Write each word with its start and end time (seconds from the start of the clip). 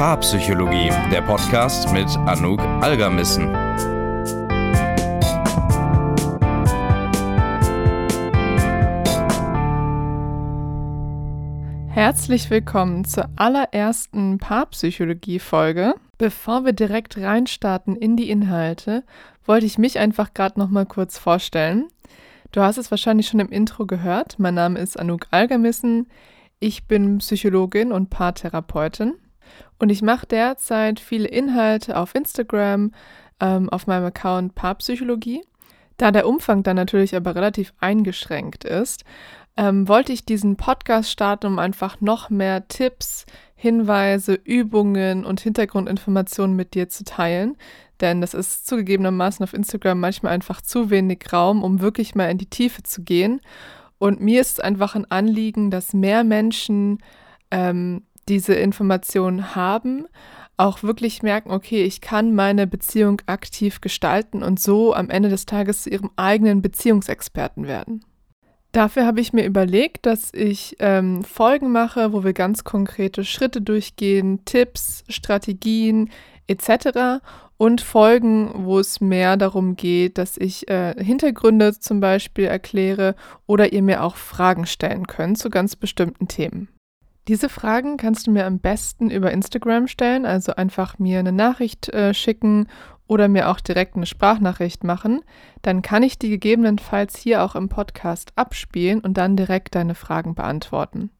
Paarpsychologie, 0.00 0.88
der 1.12 1.20
Podcast 1.20 1.92
mit 1.92 2.08
Anouk 2.26 2.58
Algermissen. 2.80 3.54
Herzlich 11.90 12.48
willkommen 12.48 13.04
zur 13.04 13.28
allerersten 13.36 14.38
Paarpsychologie-Folge. 14.38 15.92
Bevor 16.16 16.64
wir 16.64 16.72
direkt 16.72 17.18
reinstarten 17.18 17.94
in 17.94 18.16
die 18.16 18.30
Inhalte, 18.30 19.04
wollte 19.44 19.66
ich 19.66 19.76
mich 19.76 19.98
einfach 19.98 20.32
gerade 20.32 20.58
noch 20.58 20.70
mal 20.70 20.86
kurz 20.86 21.18
vorstellen. 21.18 21.88
Du 22.52 22.62
hast 22.62 22.78
es 22.78 22.90
wahrscheinlich 22.90 23.28
schon 23.28 23.40
im 23.40 23.50
Intro 23.50 23.84
gehört. 23.84 24.38
Mein 24.38 24.54
Name 24.54 24.78
ist 24.78 24.98
Anouk 24.98 25.26
Algermissen. 25.30 26.08
Ich 26.58 26.86
bin 26.86 27.18
Psychologin 27.18 27.92
und 27.92 28.08
Paartherapeutin 28.08 29.12
und 29.78 29.90
ich 29.90 30.02
mache 30.02 30.26
derzeit 30.26 31.00
viele 31.00 31.28
Inhalte 31.28 31.96
auf 31.96 32.14
Instagram, 32.14 32.92
ähm, 33.40 33.68
auf 33.70 33.86
meinem 33.86 34.06
Account 34.06 34.54
Paarpsychologie. 34.54 35.42
Da 35.96 36.10
der 36.10 36.26
Umfang 36.26 36.62
dann 36.62 36.76
natürlich 36.76 37.14
aber 37.14 37.34
relativ 37.34 37.74
eingeschränkt 37.80 38.64
ist, 38.64 39.04
ähm, 39.56 39.88
wollte 39.88 40.12
ich 40.12 40.24
diesen 40.24 40.56
Podcast 40.56 41.10
starten, 41.10 41.46
um 41.46 41.58
einfach 41.58 42.00
noch 42.00 42.30
mehr 42.30 42.68
Tipps, 42.68 43.26
Hinweise, 43.54 44.34
Übungen 44.44 45.26
und 45.26 45.40
Hintergrundinformationen 45.40 46.56
mit 46.56 46.74
dir 46.74 46.88
zu 46.88 47.04
teilen. 47.04 47.56
Denn 48.00 48.22
das 48.22 48.32
ist 48.32 48.66
zugegebenermaßen 48.66 49.44
auf 49.44 49.52
Instagram 49.52 50.00
manchmal 50.00 50.32
einfach 50.32 50.62
zu 50.62 50.88
wenig 50.88 51.20
Raum, 51.32 51.62
um 51.62 51.80
wirklich 51.80 52.14
mal 52.14 52.30
in 52.30 52.38
die 52.38 52.48
Tiefe 52.48 52.82
zu 52.82 53.02
gehen. 53.02 53.42
Und 53.98 54.20
mir 54.20 54.40
ist 54.40 54.52
es 54.52 54.60
einfach 54.60 54.94
ein 54.94 55.10
Anliegen, 55.10 55.70
dass 55.70 55.92
mehr 55.92 56.24
Menschen 56.24 56.98
ähm, 57.50 58.04
diese 58.30 58.54
Informationen 58.54 59.54
haben, 59.54 60.06
auch 60.56 60.82
wirklich 60.82 61.22
merken, 61.22 61.50
okay, 61.50 61.82
ich 61.82 62.00
kann 62.00 62.34
meine 62.34 62.66
Beziehung 62.66 63.20
aktiv 63.26 63.80
gestalten 63.80 64.42
und 64.42 64.60
so 64.60 64.94
am 64.94 65.10
Ende 65.10 65.28
des 65.28 65.46
Tages 65.46 65.82
zu 65.82 65.90
ihrem 65.90 66.10
eigenen 66.16 66.62
Beziehungsexperten 66.62 67.66
werden. 67.66 68.04
Dafür 68.72 69.04
habe 69.04 69.20
ich 69.20 69.32
mir 69.32 69.44
überlegt, 69.44 70.06
dass 70.06 70.32
ich 70.32 70.76
ähm, 70.78 71.24
Folgen 71.24 71.72
mache, 71.72 72.12
wo 72.12 72.22
wir 72.22 72.34
ganz 72.34 72.62
konkrete 72.62 73.24
Schritte 73.24 73.60
durchgehen, 73.60 74.44
Tipps, 74.44 75.02
Strategien 75.08 76.10
etc. 76.46 77.20
Und 77.56 77.80
Folgen, 77.80 78.50
wo 78.54 78.78
es 78.78 79.00
mehr 79.00 79.36
darum 79.36 79.74
geht, 79.74 80.18
dass 80.18 80.36
ich 80.36 80.68
äh, 80.68 80.94
Hintergründe 81.02 81.78
zum 81.80 81.98
Beispiel 82.00 82.44
erkläre 82.44 83.16
oder 83.46 83.72
ihr 83.72 83.82
mir 83.82 84.04
auch 84.04 84.14
Fragen 84.14 84.66
stellen 84.66 85.06
könnt 85.08 85.38
zu 85.38 85.50
ganz 85.50 85.74
bestimmten 85.74 86.28
Themen. 86.28 86.68
Diese 87.28 87.48
Fragen 87.48 87.96
kannst 87.96 88.26
du 88.26 88.30
mir 88.30 88.46
am 88.46 88.58
besten 88.58 89.10
über 89.10 89.30
Instagram 89.30 89.86
stellen, 89.86 90.26
also 90.26 90.54
einfach 90.54 90.98
mir 90.98 91.18
eine 91.18 91.32
Nachricht 91.32 91.88
äh, 91.90 92.14
schicken 92.14 92.66
oder 93.06 93.28
mir 93.28 93.48
auch 93.48 93.60
direkt 93.60 93.96
eine 93.96 94.06
Sprachnachricht 94.06 94.84
machen. 94.84 95.22
Dann 95.62 95.82
kann 95.82 96.02
ich 96.02 96.18
die 96.18 96.30
gegebenenfalls 96.30 97.16
hier 97.16 97.42
auch 97.42 97.54
im 97.56 97.68
Podcast 97.68 98.32
abspielen 98.36 99.00
und 99.00 99.18
dann 99.18 99.36
direkt 99.36 99.74
deine 99.74 99.94
Fragen 99.94 100.34
beantworten. 100.34 101.10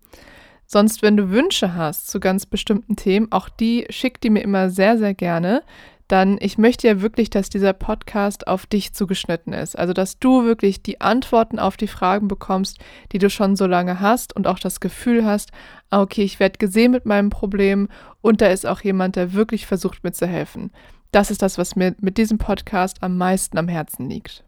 Sonst, 0.66 1.02
wenn 1.02 1.16
du 1.16 1.30
Wünsche 1.30 1.74
hast 1.74 2.08
zu 2.08 2.20
ganz 2.20 2.46
bestimmten 2.46 2.94
Themen, 2.94 3.32
auch 3.32 3.48
die 3.48 3.86
schick 3.90 4.20
die 4.20 4.30
mir 4.30 4.42
immer 4.42 4.70
sehr, 4.70 4.98
sehr 4.98 5.14
gerne 5.14 5.64
dann 6.10 6.38
ich 6.40 6.58
möchte 6.58 6.88
ja 6.88 7.00
wirklich, 7.00 7.30
dass 7.30 7.50
dieser 7.50 7.72
Podcast 7.72 8.48
auf 8.48 8.66
dich 8.66 8.92
zugeschnitten 8.92 9.52
ist. 9.52 9.78
Also, 9.78 9.92
dass 9.92 10.18
du 10.18 10.44
wirklich 10.44 10.82
die 10.82 11.00
Antworten 11.00 11.58
auf 11.58 11.76
die 11.76 11.86
Fragen 11.86 12.26
bekommst, 12.26 12.78
die 13.12 13.18
du 13.18 13.30
schon 13.30 13.54
so 13.54 13.66
lange 13.66 14.00
hast 14.00 14.34
und 14.34 14.46
auch 14.46 14.58
das 14.58 14.80
Gefühl 14.80 15.24
hast, 15.24 15.52
ah, 15.90 16.02
okay, 16.02 16.22
ich 16.22 16.40
werde 16.40 16.58
gesehen 16.58 16.90
mit 16.90 17.06
meinem 17.06 17.30
Problem 17.30 17.88
und 18.20 18.40
da 18.40 18.48
ist 18.48 18.66
auch 18.66 18.80
jemand, 18.80 19.16
der 19.16 19.34
wirklich 19.34 19.66
versucht 19.66 20.02
mir 20.02 20.12
zu 20.12 20.26
helfen. 20.26 20.72
Das 21.12 21.30
ist 21.30 21.42
das, 21.42 21.58
was 21.58 21.76
mir 21.76 21.94
mit 22.00 22.18
diesem 22.18 22.38
Podcast 22.38 23.02
am 23.02 23.16
meisten 23.16 23.56
am 23.58 23.68
Herzen 23.68 24.08
liegt. 24.08 24.44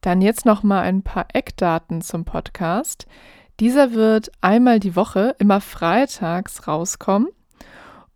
Dann 0.00 0.22
jetzt 0.22 0.46
noch 0.46 0.62
mal 0.62 0.82
ein 0.82 1.02
paar 1.02 1.26
Eckdaten 1.32 2.00
zum 2.00 2.24
Podcast. 2.24 3.06
Dieser 3.58 3.92
wird 3.92 4.30
einmal 4.40 4.80
die 4.80 4.96
Woche 4.96 5.34
immer 5.38 5.60
freitags 5.60 6.66
rauskommen. 6.66 7.28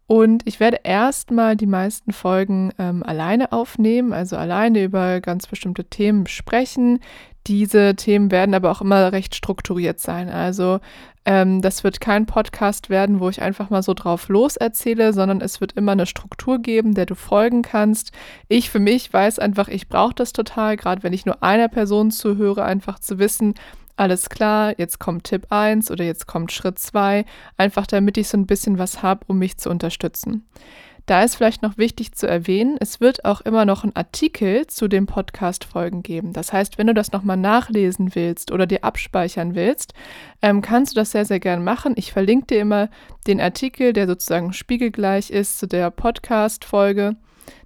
Und 0.07 0.47
ich 0.47 0.61
werde 0.61 0.81
erstmal 0.85 1.57
die 1.57 1.67
meisten 1.67 2.13
Folgen 2.13 2.73
ähm, 2.79 3.03
alleine 3.03 3.53
aufnehmen, 3.53 4.13
also 4.13 4.37
alleine 4.37 4.85
über 4.85 5.21
ganz 5.21 5.47
bestimmte 5.47 5.85
Themen 5.85 6.27
sprechen. 6.27 7.01
Diese 7.47 7.95
Themen 7.95 8.31
werden 8.31 8.55
aber 8.55 8.71
auch 8.71 8.81
immer 8.83 9.13
recht 9.13 9.35
strukturiert 9.35 10.01
sein. 10.01 10.29
Also 10.29 10.81
ähm, 11.27 11.63
das 11.63 11.85
wird 11.85 12.01
kein 12.01 12.27
Podcast 12.27 12.91
werden, 12.91 13.19
wo 13.19 13.31
ich 13.31 13.41
einfach 13.41 13.71
mal 13.71 13.83
so 13.83 13.95
drauf 13.95 14.29
los 14.29 14.57
erzähle, 14.57 15.15
sondern 15.15 15.41
es 15.41 15.61
wird 15.61 15.73
immer 15.73 15.93
eine 15.93 16.07
Struktur 16.07 16.59
geben, 16.59 16.95
der 16.95 17.07
du 17.07 17.15
folgen 17.15 17.63
kannst. 17.63 18.13
Ich 18.49 18.71
für 18.71 18.79
mich 18.79 19.11
weiß 19.11 19.39
einfach, 19.39 19.69
ich 19.69 19.89
brauche 19.89 20.15
das 20.15 20.35
total, 20.35 20.77
gerade 20.77 21.03
wenn 21.03 21.15
ich 21.15 21.25
nur 21.25 21.43
einer 21.43 21.69
Person 21.69 22.11
zuhöre, 22.11 22.65
einfach 22.65 22.99
zu 22.99 23.19
wissen, 23.19 23.55
alles 23.97 24.29
klar, 24.29 24.75
jetzt 24.79 24.99
kommt 24.99 25.25
Tipp 25.25 25.47
1 25.51 25.91
oder 25.91 26.05
jetzt 26.05 26.27
kommt 26.27 26.53
Schritt 26.53 26.79
2, 26.79 27.25
einfach 27.57 27.87
damit 27.87 28.17
ich 28.17 28.29
so 28.29 28.37
ein 28.37 28.47
bisschen 28.47 28.79
was 28.79 29.03
habe, 29.03 29.25
um 29.29 29.39
mich 29.39 29.57
zu 29.59 29.71
unterstützen. 29.71 30.47
Da 31.07 31.23
ist 31.23 31.37
vielleicht 31.37 31.63
noch 31.63 31.77
wichtig 31.77 32.13
zu 32.13 32.27
erwähnen, 32.27 32.79
es 32.81 32.99
wird 32.99 33.27
auch 33.27 33.43
immer 33.43 33.67
noch 33.67 33.85
einen 33.85 33.95
Artikel 33.95 34.67
zu 34.67 34.89
den 34.89 35.05
Podcast-Folgen 35.05 36.03
geben. 36.03 36.33
Das 36.33 36.51
heißt, 36.51 36.79
wenn 36.79 36.87
du 36.87 36.95
das 36.95 37.13
nochmal 37.13 37.37
nachlesen 37.37 38.15
willst 38.15 38.51
oder 38.51 38.67
dir 38.67 38.85
abspeichern 38.85 39.55
willst, 39.55 39.93
ähm, 40.41 40.63
kannst 40.63 40.93
du 40.93 41.01
das 41.01 41.11
sehr, 41.11 41.27
sehr 41.27 41.41
gern 41.41 41.63
machen. 41.63 41.93
Ich 41.97 42.11
verlinke 42.11 42.47
dir 42.47 42.61
immer 42.61 42.89
den 43.27 43.39
Artikel, 43.39 43.93
der 43.93 44.07
sozusagen 44.07 44.55
spiegelgleich 44.55 45.29
ist 45.29 45.59
zu 45.59 45.69
der 45.69 45.91
Podcast-Folge. 45.91 47.17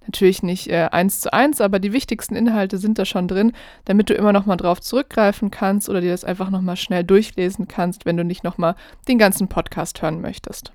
Natürlich 0.05 0.43
nicht 0.43 0.69
äh, 0.69 0.89
eins 0.91 1.19
zu 1.21 1.31
eins, 1.33 1.61
aber 1.61 1.79
die 1.79 1.93
wichtigsten 1.93 2.35
Inhalte 2.35 2.77
sind 2.77 2.97
da 2.97 3.05
schon 3.05 3.27
drin, 3.27 3.53
damit 3.85 4.09
du 4.09 4.13
immer 4.13 4.33
noch 4.33 4.45
mal 4.45 4.57
drauf 4.57 4.81
zurückgreifen 4.81 5.51
kannst 5.51 5.89
oder 5.89 6.01
dir 6.01 6.11
das 6.11 6.23
einfach 6.23 6.49
noch 6.49 6.61
mal 6.61 6.75
schnell 6.75 7.03
durchlesen 7.03 7.67
kannst, 7.67 8.05
wenn 8.05 8.17
du 8.17 8.23
nicht 8.23 8.43
noch 8.43 8.57
mal 8.57 8.75
den 9.07 9.17
ganzen 9.17 9.47
Podcast 9.47 10.01
hören 10.01 10.21
möchtest. 10.21 10.73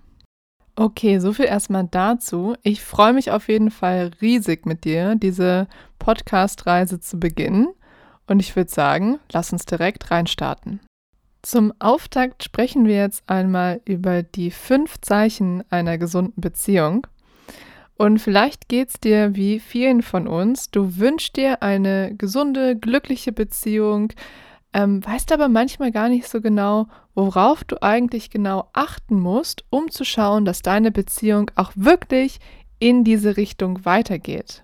Okay, 0.77 1.21
so 1.21 1.33
viel 1.33 1.45
erstmal 1.45 1.87
dazu. 1.89 2.57
Ich 2.63 2.83
freue 2.83 3.13
mich 3.13 3.31
auf 3.31 3.49
jeden 3.49 3.71
Fall 3.71 4.11
riesig 4.21 4.67
mit 4.67 4.85
dir, 4.85 5.15
diese 5.15 5.69
Podcast-Reise 6.01 6.99
zu 6.99 7.21
beginnen. 7.21 7.69
Und 8.27 8.41
ich 8.41 8.57
würde 8.57 8.71
sagen, 8.71 9.21
lass 9.33 9.53
uns 9.53 9.67
direkt 9.67 10.11
reinstarten. 10.11 10.81
Zum 11.43 11.73
Auftakt 11.79 12.43
sprechen 12.43 12.87
wir 12.87 12.97
jetzt 12.97 13.23
einmal 13.29 13.83
über 13.85 14.23
die 14.23 14.51
fünf 14.51 15.01
Zeichen 15.01 15.63
einer 15.71 15.99
gesunden 15.99 16.41
Beziehung. 16.41 17.07
Und 17.97 18.19
vielleicht 18.19 18.69
geht 18.69 18.89
es 18.89 19.01
dir 19.01 19.37
wie 19.37 19.61
vielen 19.61 20.03
von 20.03 20.27
uns. 20.27 20.71
Du 20.71 20.99
wünschst 20.99 21.37
dir 21.37 21.63
eine 21.63 22.15
gesunde, 22.17 22.77
glückliche 22.77 23.33
Beziehung, 23.33 24.13
ähm, 24.73 25.05
weißt 25.05 25.31
aber 25.33 25.49
manchmal 25.49 25.93
gar 25.93 26.09
nicht 26.09 26.29
so 26.29 26.41
genau, 26.41 26.89
worauf 27.15 27.63
du 27.63 27.81
eigentlich 27.81 28.31
genau 28.31 28.69
achten 28.73 29.21
musst, 29.21 29.65
um 29.71 29.91
zu 29.91 30.05
schauen, 30.05 30.45
dass 30.45 30.63
deine 30.63 30.91
Beziehung 30.91 31.51
auch 31.55 31.71
wirklich 31.77 32.41
in 32.81 33.05
diese 33.05 33.37
Richtung 33.37 33.85
weitergeht. 33.85 34.63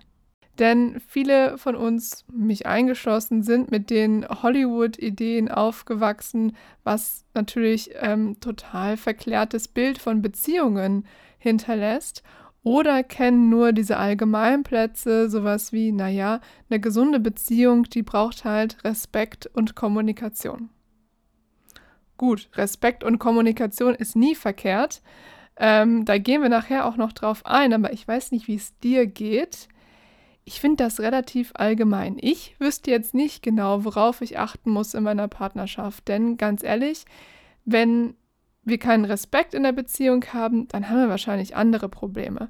Denn 0.59 1.01
viele 1.07 1.57
von 1.57 1.75
uns, 1.75 2.25
mich 2.31 2.65
eingeschlossen, 2.65 3.41
sind 3.41 3.71
mit 3.71 3.89
den 3.89 4.27
Hollywood-Ideen 4.27 5.49
aufgewachsen, 5.49 6.57
was 6.83 7.23
natürlich 7.33 7.91
ähm, 7.95 8.37
total 8.41 8.97
verklärtes 8.97 9.69
Bild 9.69 9.97
von 9.97 10.21
Beziehungen 10.21 11.05
hinterlässt 11.39 12.21
oder 12.63 13.03
kennen 13.03 13.49
nur 13.49 13.73
diese 13.73 13.97
Allgemeinplätze, 13.97 15.29
sowas 15.29 15.71
wie, 15.71 15.91
naja, 15.91 16.41
eine 16.69 16.79
gesunde 16.79 17.19
Beziehung, 17.19 17.83
die 17.83 18.03
braucht 18.03 18.45
halt 18.45 18.83
Respekt 18.83 19.47
und 19.47 19.75
Kommunikation. 19.75 20.69
Gut, 22.17 22.49
Respekt 22.55 23.03
und 23.03 23.17
Kommunikation 23.17 23.95
ist 23.95 24.15
nie 24.15 24.35
verkehrt. 24.35 25.01
Ähm, 25.57 26.05
da 26.05 26.19
gehen 26.19 26.43
wir 26.43 26.49
nachher 26.49 26.85
auch 26.85 26.97
noch 26.97 27.13
drauf 27.13 27.45
ein, 27.45 27.73
aber 27.73 27.93
ich 27.93 28.07
weiß 28.07 28.31
nicht, 28.31 28.47
wie 28.47 28.55
es 28.55 28.77
dir 28.79 29.07
geht. 29.07 29.67
Ich 30.43 30.59
finde 30.59 30.83
das 30.83 30.99
relativ 30.99 31.51
allgemein. 31.55 32.17
Ich 32.19 32.55
wüsste 32.59 32.91
jetzt 32.91 33.15
nicht 33.15 33.41
genau, 33.41 33.85
worauf 33.85 34.21
ich 34.21 34.37
achten 34.37 34.69
muss 34.69 34.93
in 34.93 35.03
meiner 35.03 35.27
Partnerschaft, 35.27 36.07
denn 36.07 36.37
ganz 36.37 36.63
ehrlich, 36.63 37.05
wenn 37.65 38.15
wir 38.63 38.77
keinen 38.77 39.05
Respekt 39.05 39.53
in 39.53 39.63
der 39.63 39.71
Beziehung 39.71 40.23
haben, 40.33 40.67
dann 40.67 40.89
haben 40.89 40.99
wir 40.99 41.09
wahrscheinlich 41.09 41.55
andere 41.55 41.89
Probleme. 41.89 42.49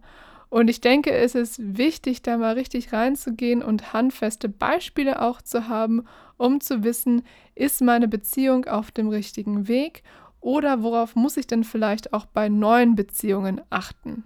Und 0.49 0.69
ich 0.69 0.81
denke, 0.81 1.11
es 1.11 1.33
ist 1.33 1.77
wichtig, 1.77 2.21
da 2.23 2.37
mal 2.37 2.55
richtig 2.55 2.91
reinzugehen 2.91 3.63
und 3.63 3.93
handfeste 3.93 4.49
Beispiele 4.49 5.21
auch 5.21 5.41
zu 5.41 5.69
haben, 5.69 6.03
um 6.37 6.59
zu 6.59 6.83
wissen, 6.83 7.23
ist 7.55 7.81
meine 7.81 8.09
Beziehung 8.09 8.65
auf 8.65 8.91
dem 8.91 9.07
richtigen 9.07 9.69
Weg 9.69 10.03
oder 10.41 10.83
worauf 10.83 11.15
muss 11.15 11.37
ich 11.37 11.47
denn 11.47 11.63
vielleicht 11.63 12.11
auch 12.11 12.25
bei 12.25 12.49
neuen 12.49 12.95
Beziehungen 12.95 13.61
achten. 13.69 14.25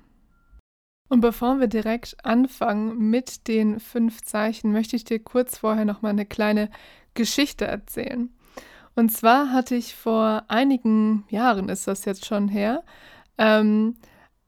Und 1.09 1.21
bevor 1.21 1.59
wir 1.59 1.67
direkt 1.67 2.17
anfangen 2.25 2.97
mit 3.11 3.47
den 3.47 3.79
fünf 3.79 4.23
Zeichen, 4.23 4.71
möchte 4.71 4.95
ich 4.95 5.03
dir 5.03 5.19
kurz 5.19 5.59
vorher 5.59 5.85
noch 5.85 6.01
mal 6.01 6.09
eine 6.09 6.25
kleine 6.25 6.71
Geschichte 7.13 7.65
erzählen. 7.65 8.34
Und 8.95 9.11
zwar 9.11 9.51
hatte 9.51 9.75
ich 9.75 9.95
vor 9.95 10.43
einigen 10.47 11.25
Jahren, 11.29 11.69
ist 11.69 11.87
das 11.87 12.05
jetzt 12.05 12.25
schon 12.25 12.47
her, 12.47 12.83
ähm, 13.37 13.95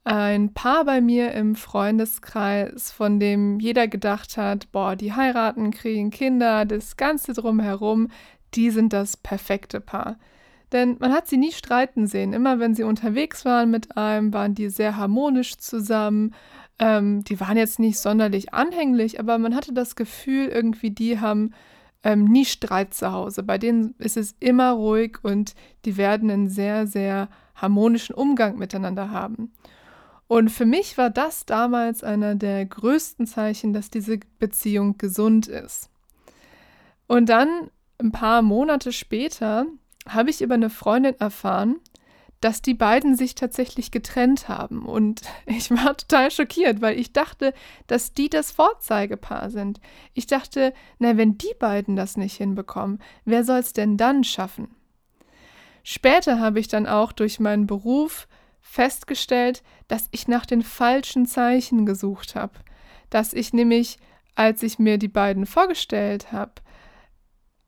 ein 0.06 0.54
Paar 0.54 0.86
bei 0.86 1.02
mir 1.02 1.34
im 1.34 1.56
Freundeskreis, 1.56 2.92
von 2.92 3.20
dem 3.20 3.60
jeder 3.60 3.90
gedacht 3.90 4.38
hat, 4.38 4.72
boah, 4.72 4.96
die 4.96 5.12
heiraten, 5.12 5.72
kriegen 5.72 6.12
Kinder, 6.12 6.64
das 6.64 6.96
Ganze 6.96 7.34
drumherum, 7.34 8.10
die 8.54 8.70
sind 8.70 8.94
das 8.94 9.18
perfekte 9.18 9.82
Paar. 9.82 10.18
Denn 10.72 10.96
man 11.00 11.12
hat 11.12 11.28
sie 11.28 11.36
nie 11.36 11.52
streiten 11.52 12.08
sehen. 12.08 12.32
Immer 12.32 12.60
wenn 12.60 12.74
sie 12.74 12.84
unterwegs 12.84 13.44
waren 13.44 13.70
mit 13.70 13.98
einem, 13.98 14.34
waren 14.34 14.56
die 14.56 14.70
sehr 14.70 14.96
harmonisch 14.96 15.58
zusammen. 15.58 16.34
Ähm, 16.80 17.24
die 17.26 17.40
waren 17.42 17.58
jetzt 17.58 17.80
nicht 17.80 18.00
sonderlich 18.00 18.54
anhänglich, 18.54 19.20
aber 19.20 19.38
man 19.38 19.56
hatte 19.56 19.74
das 19.74 19.98
Gefühl, 19.98 20.48
irgendwie, 20.48 20.92
die 20.92 21.20
haben 21.20 21.54
ähm, 22.04 22.26
nie 22.26 22.46
Streit 22.46 22.94
zu 22.94 23.12
Hause. 23.12 23.44
Bei 23.44 23.58
denen 23.58 23.96
ist 23.98 24.18
es 24.18 24.36
immer 24.40 24.72
ruhig 24.72 25.20
und 25.24 25.56
die 25.86 25.98
werden 25.98 26.30
einen 26.30 26.50
sehr, 26.50 26.88
sehr 26.88 27.30
harmonischen 27.56 28.16
Umgang 28.16 28.58
miteinander 28.58 29.12
haben. 29.12 29.52
Und 30.28 30.50
für 30.50 30.66
mich 30.66 30.98
war 30.98 31.10
das 31.10 31.46
damals 31.46 32.04
einer 32.04 32.36
der 32.36 32.66
größten 32.66 33.26
Zeichen, 33.26 33.74
dass 33.74 33.90
diese 33.90 34.20
Beziehung 34.40 34.98
gesund 34.98 35.48
ist. 35.48 35.90
Und 37.08 37.30
dann, 37.30 37.72
ein 38.00 38.12
paar 38.12 38.42
Monate 38.42 38.92
später, 38.92 39.66
habe 40.08 40.30
ich 40.30 40.42
über 40.42 40.56
eine 40.56 40.70
Freundin 40.70 41.16
erfahren, 41.20 41.78
dass 42.42 42.62
die 42.62 42.74
beiden 42.74 43.16
sich 43.16 43.36
tatsächlich 43.36 43.92
getrennt 43.92 44.48
haben. 44.48 44.86
Und 44.86 45.22
ich 45.46 45.72
war 45.72 45.98
total 45.98 46.32
schockiert, 46.32 46.82
weil 46.82 47.00
ich 47.00 47.14
dachte, 47.14 47.54
dass 47.88 48.14
die 48.14 48.30
das 48.30 48.52
Vorzeigepaar 48.52 49.50
sind. 49.50 49.80
Ich 50.14 50.28
dachte, 50.28 50.74
na, 51.00 51.18
wenn 51.18 51.38
die 51.38 51.54
beiden 51.60 51.96
das 51.96 52.18
nicht 52.18 52.38
hinbekommen, 52.38 53.02
wer 53.26 53.44
soll 53.44 53.60
es 53.60 53.74
denn 53.74 53.98
dann 53.98 54.24
schaffen? 54.24 54.76
Später 55.84 56.40
habe 56.40 56.60
ich 56.60 56.68
dann 56.68 56.86
auch 56.86 57.14
durch 57.14 57.40
meinen 57.40 57.66
Beruf 57.66 58.28
festgestellt, 58.60 59.64
dass 59.88 60.10
ich 60.12 60.28
nach 60.28 60.46
den 60.46 60.62
falschen 60.62 61.26
Zeichen 61.26 61.86
gesucht 61.86 62.36
habe. 62.36 62.54
Dass 63.10 63.32
ich 63.32 63.54
nämlich, 63.54 63.98
als 64.36 64.64
ich 64.64 64.80
mir 64.80 64.98
die 64.98 65.08
beiden 65.08 65.46
vorgestellt 65.46 66.34
habe, 66.34 66.52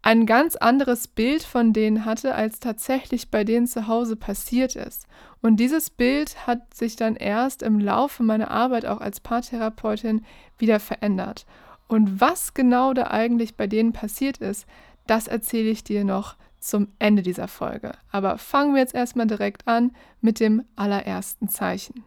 ein 0.01 0.25
ganz 0.25 0.55
anderes 0.55 1.07
Bild 1.07 1.43
von 1.43 1.73
denen 1.73 2.05
hatte, 2.05 2.33
als 2.35 2.59
tatsächlich 2.59 3.31
bei 3.31 3.43
denen 3.43 3.67
zu 3.67 3.87
Hause 3.87 4.15
passiert 4.15 4.75
ist. 4.75 5.07
Und 5.41 5.57
dieses 5.57 5.89
Bild 5.89 6.47
hat 6.47 6.73
sich 6.73 6.95
dann 6.95 7.15
erst 7.15 7.63
im 7.63 7.79
Laufe 7.79 8.23
meiner 8.23 8.49
Arbeit 8.51 8.85
auch 8.85 9.01
als 9.01 9.19
Paartherapeutin 9.19 10.25
wieder 10.57 10.79
verändert. 10.79 11.45
Und 11.87 12.21
was 12.21 12.53
genau 12.53 12.93
da 12.93 13.07
eigentlich 13.07 13.55
bei 13.55 13.67
denen 13.67 13.93
passiert 13.93 14.37
ist, 14.37 14.65
das 15.07 15.27
erzähle 15.27 15.69
ich 15.69 15.83
dir 15.83 16.03
noch 16.03 16.35
zum 16.59 16.89
Ende 16.99 17.23
dieser 17.23 17.47
Folge. 17.47 17.93
Aber 18.11 18.37
fangen 18.37 18.73
wir 18.73 18.81
jetzt 18.81 18.95
erstmal 18.95 19.27
direkt 19.27 19.67
an 19.67 19.91
mit 20.21 20.39
dem 20.39 20.63
allerersten 20.75 21.49
Zeichen. 21.49 22.03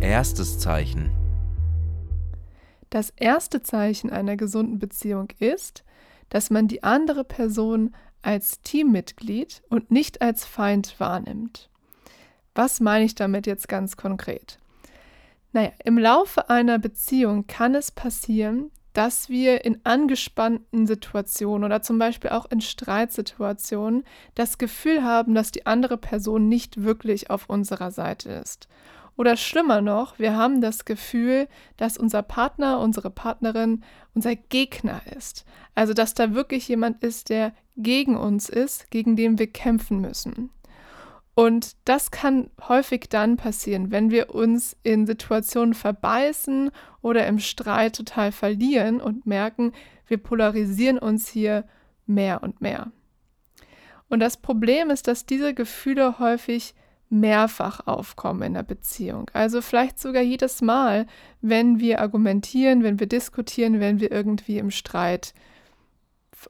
Erstes 0.00 0.58
Zeichen. 0.58 1.25
Das 2.96 3.12
erste 3.14 3.60
Zeichen 3.60 4.08
einer 4.08 4.38
gesunden 4.38 4.78
Beziehung 4.78 5.28
ist, 5.38 5.84
dass 6.30 6.48
man 6.48 6.66
die 6.66 6.82
andere 6.82 7.24
Person 7.24 7.94
als 8.22 8.62
Teammitglied 8.62 9.62
und 9.68 9.90
nicht 9.90 10.22
als 10.22 10.46
Feind 10.46 10.98
wahrnimmt. 10.98 11.68
Was 12.54 12.80
meine 12.80 13.04
ich 13.04 13.14
damit 13.14 13.46
jetzt 13.46 13.68
ganz 13.68 13.98
konkret? 13.98 14.58
Naja, 15.52 15.72
im 15.84 15.98
Laufe 15.98 16.48
einer 16.48 16.78
Beziehung 16.78 17.46
kann 17.46 17.74
es 17.74 17.90
passieren, 17.90 18.70
dass 18.94 19.28
wir 19.28 19.66
in 19.66 19.78
angespannten 19.84 20.86
Situationen 20.86 21.64
oder 21.64 21.82
zum 21.82 21.98
Beispiel 21.98 22.30
auch 22.30 22.50
in 22.50 22.62
Streitsituationen 22.62 24.04
das 24.34 24.56
Gefühl 24.56 25.04
haben, 25.04 25.34
dass 25.34 25.52
die 25.52 25.66
andere 25.66 25.98
Person 25.98 26.48
nicht 26.48 26.82
wirklich 26.82 27.28
auf 27.28 27.50
unserer 27.50 27.90
Seite 27.90 28.30
ist. 28.30 28.68
Oder 29.16 29.36
schlimmer 29.36 29.80
noch, 29.80 30.18
wir 30.18 30.36
haben 30.36 30.60
das 30.60 30.84
Gefühl, 30.84 31.48
dass 31.76 31.96
unser 31.96 32.22
Partner, 32.22 32.80
unsere 32.80 33.10
Partnerin 33.10 33.82
unser 34.14 34.36
Gegner 34.36 35.00
ist. 35.16 35.44
Also 35.74 35.94
dass 35.94 36.14
da 36.14 36.34
wirklich 36.34 36.68
jemand 36.68 37.02
ist, 37.02 37.30
der 37.30 37.52
gegen 37.76 38.16
uns 38.16 38.48
ist, 38.48 38.90
gegen 38.90 39.16
den 39.16 39.38
wir 39.38 39.46
kämpfen 39.46 40.00
müssen. 40.00 40.50
Und 41.34 41.76
das 41.84 42.10
kann 42.10 42.50
häufig 42.66 43.08
dann 43.10 43.36
passieren, 43.36 43.90
wenn 43.90 44.10
wir 44.10 44.34
uns 44.34 44.74
in 44.82 45.06
Situationen 45.06 45.74
verbeißen 45.74 46.70
oder 47.02 47.26
im 47.26 47.38
Streit 47.38 47.96
total 47.96 48.32
verlieren 48.32 49.02
und 49.02 49.26
merken, 49.26 49.72
wir 50.06 50.16
polarisieren 50.16 50.98
uns 50.98 51.28
hier 51.28 51.64
mehr 52.06 52.42
und 52.42 52.62
mehr. 52.62 52.90
Und 54.08 54.20
das 54.20 54.38
Problem 54.38 54.88
ist, 54.88 55.08
dass 55.08 55.26
diese 55.26 55.52
Gefühle 55.52 56.18
häufig 56.18 56.74
mehrfach 57.08 57.86
aufkommen 57.86 58.42
in 58.42 58.54
der 58.54 58.62
Beziehung. 58.62 59.30
Also 59.32 59.60
vielleicht 59.62 59.98
sogar 59.98 60.22
jedes 60.22 60.60
Mal, 60.60 61.06
wenn 61.40 61.78
wir 61.78 62.00
argumentieren, 62.00 62.82
wenn 62.82 62.98
wir 62.98 63.06
diskutieren, 63.06 63.80
wenn 63.80 64.00
wir 64.00 64.10
irgendwie 64.10 64.58
im 64.58 64.70
Streit 64.70 65.32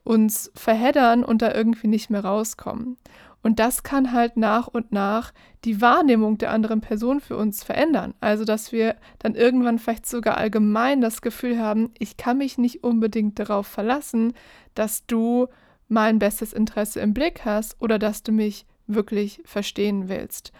uns 0.05 0.51
verheddern 0.55 1.25
und 1.25 1.43
da 1.43 1.55
irgendwie 1.55 1.89
nicht 1.89 2.11
mehr 2.11 2.25
rauskommen. 2.25 2.97
Und 3.43 3.61
das 3.61 3.85
kann 3.85 4.13
halt 4.13 4.37
nach 4.37 4.67
und 4.67 4.91
nach 4.91 5.33
die 5.65 5.81
Wahrnehmung 5.81 6.37
der 6.37 6.51
anderen 6.51 6.81
Person 6.81 7.21
für 7.21 7.37
uns 7.37 7.63
verändern. 7.63 8.13
Also, 8.21 8.45
dass 8.45 8.73
wir 8.73 8.97
dann 9.21 9.37
irgendwann 9.37 9.79
vielleicht 9.79 10.07
sogar 10.07 10.37
allgemein 10.37 11.01
das 11.01 11.23
Gefühl 11.23 11.61
haben, 11.61 11.93
ich 11.99 12.17
kann 12.17 12.39
mich 12.39 12.59
nicht 12.59 12.83
unbedingt 12.83 13.39
darauf 13.39 13.69
verlassen, 13.69 14.33
dass 14.75 15.07
du 15.07 15.47
mein 15.89 16.19
bestes 16.19 16.53
Interesse 16.53 16.99
im 16.99 17.15
Blick 17.15 17.45
hast 17.45 17.81
oder 17.81 18.01
dass 18.01 18.25
du 18.25 18.33
mich 18.33 18.67
wirklich 18.87 19.41
verstehen 19.45 20.09
willst. 20.09 20.53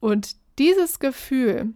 Und 0.00 0.36
dieses 0.58 0.98
Gefühl, 0.98 1.74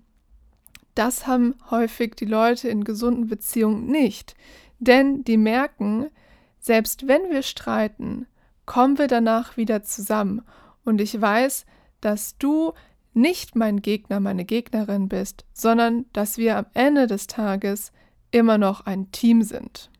das 0.95 1.27
haben 1.27 1.55
häufig 1.71 2.15
die 2.17 2.25
Leute 2.25 2.69
in 2.69 2.85
gesunden 2.85 3.29
Beziehungen 3.29 3.87
nicht. 3.87 4.35
Denn 4.79 5.25
die 5.25 5.37
merken, 5.37 6.11
selbst 6.59 7.09
wenn 7.09 7.31
wir 7.31 7.43
streiten, 7.43 8.27
kommen 8.67 8.99
wir 8.99 9.06
danach 9.06 9.56
wieder 9.56 9.83
zusammen. 9.83 10.43
Und 10.85 11.00
ich 11.00 11.21
weiß, 11.21 11.67
dass 12.00 12.37
du 12.39 12.73
nicht 13.15 13.56
mein 13.56 13.81
Gegner, 13.81 14.21
meine 14.21 14.45
Gegnerin 14.45 15.09
bist, 15.09 15.45
sondern 15.53 16.06
dass 16.12 16.37
wir 16.37 16.56
am 16.56 16.67
Ende 16.75 17.06
des 17.06 17.27
Tages 17.27 17.93
immer 18.31 18.59
noch 18.59 18.87
ein 18.87 19.11
Team 19.11 19.43
sind. 19.43 19.91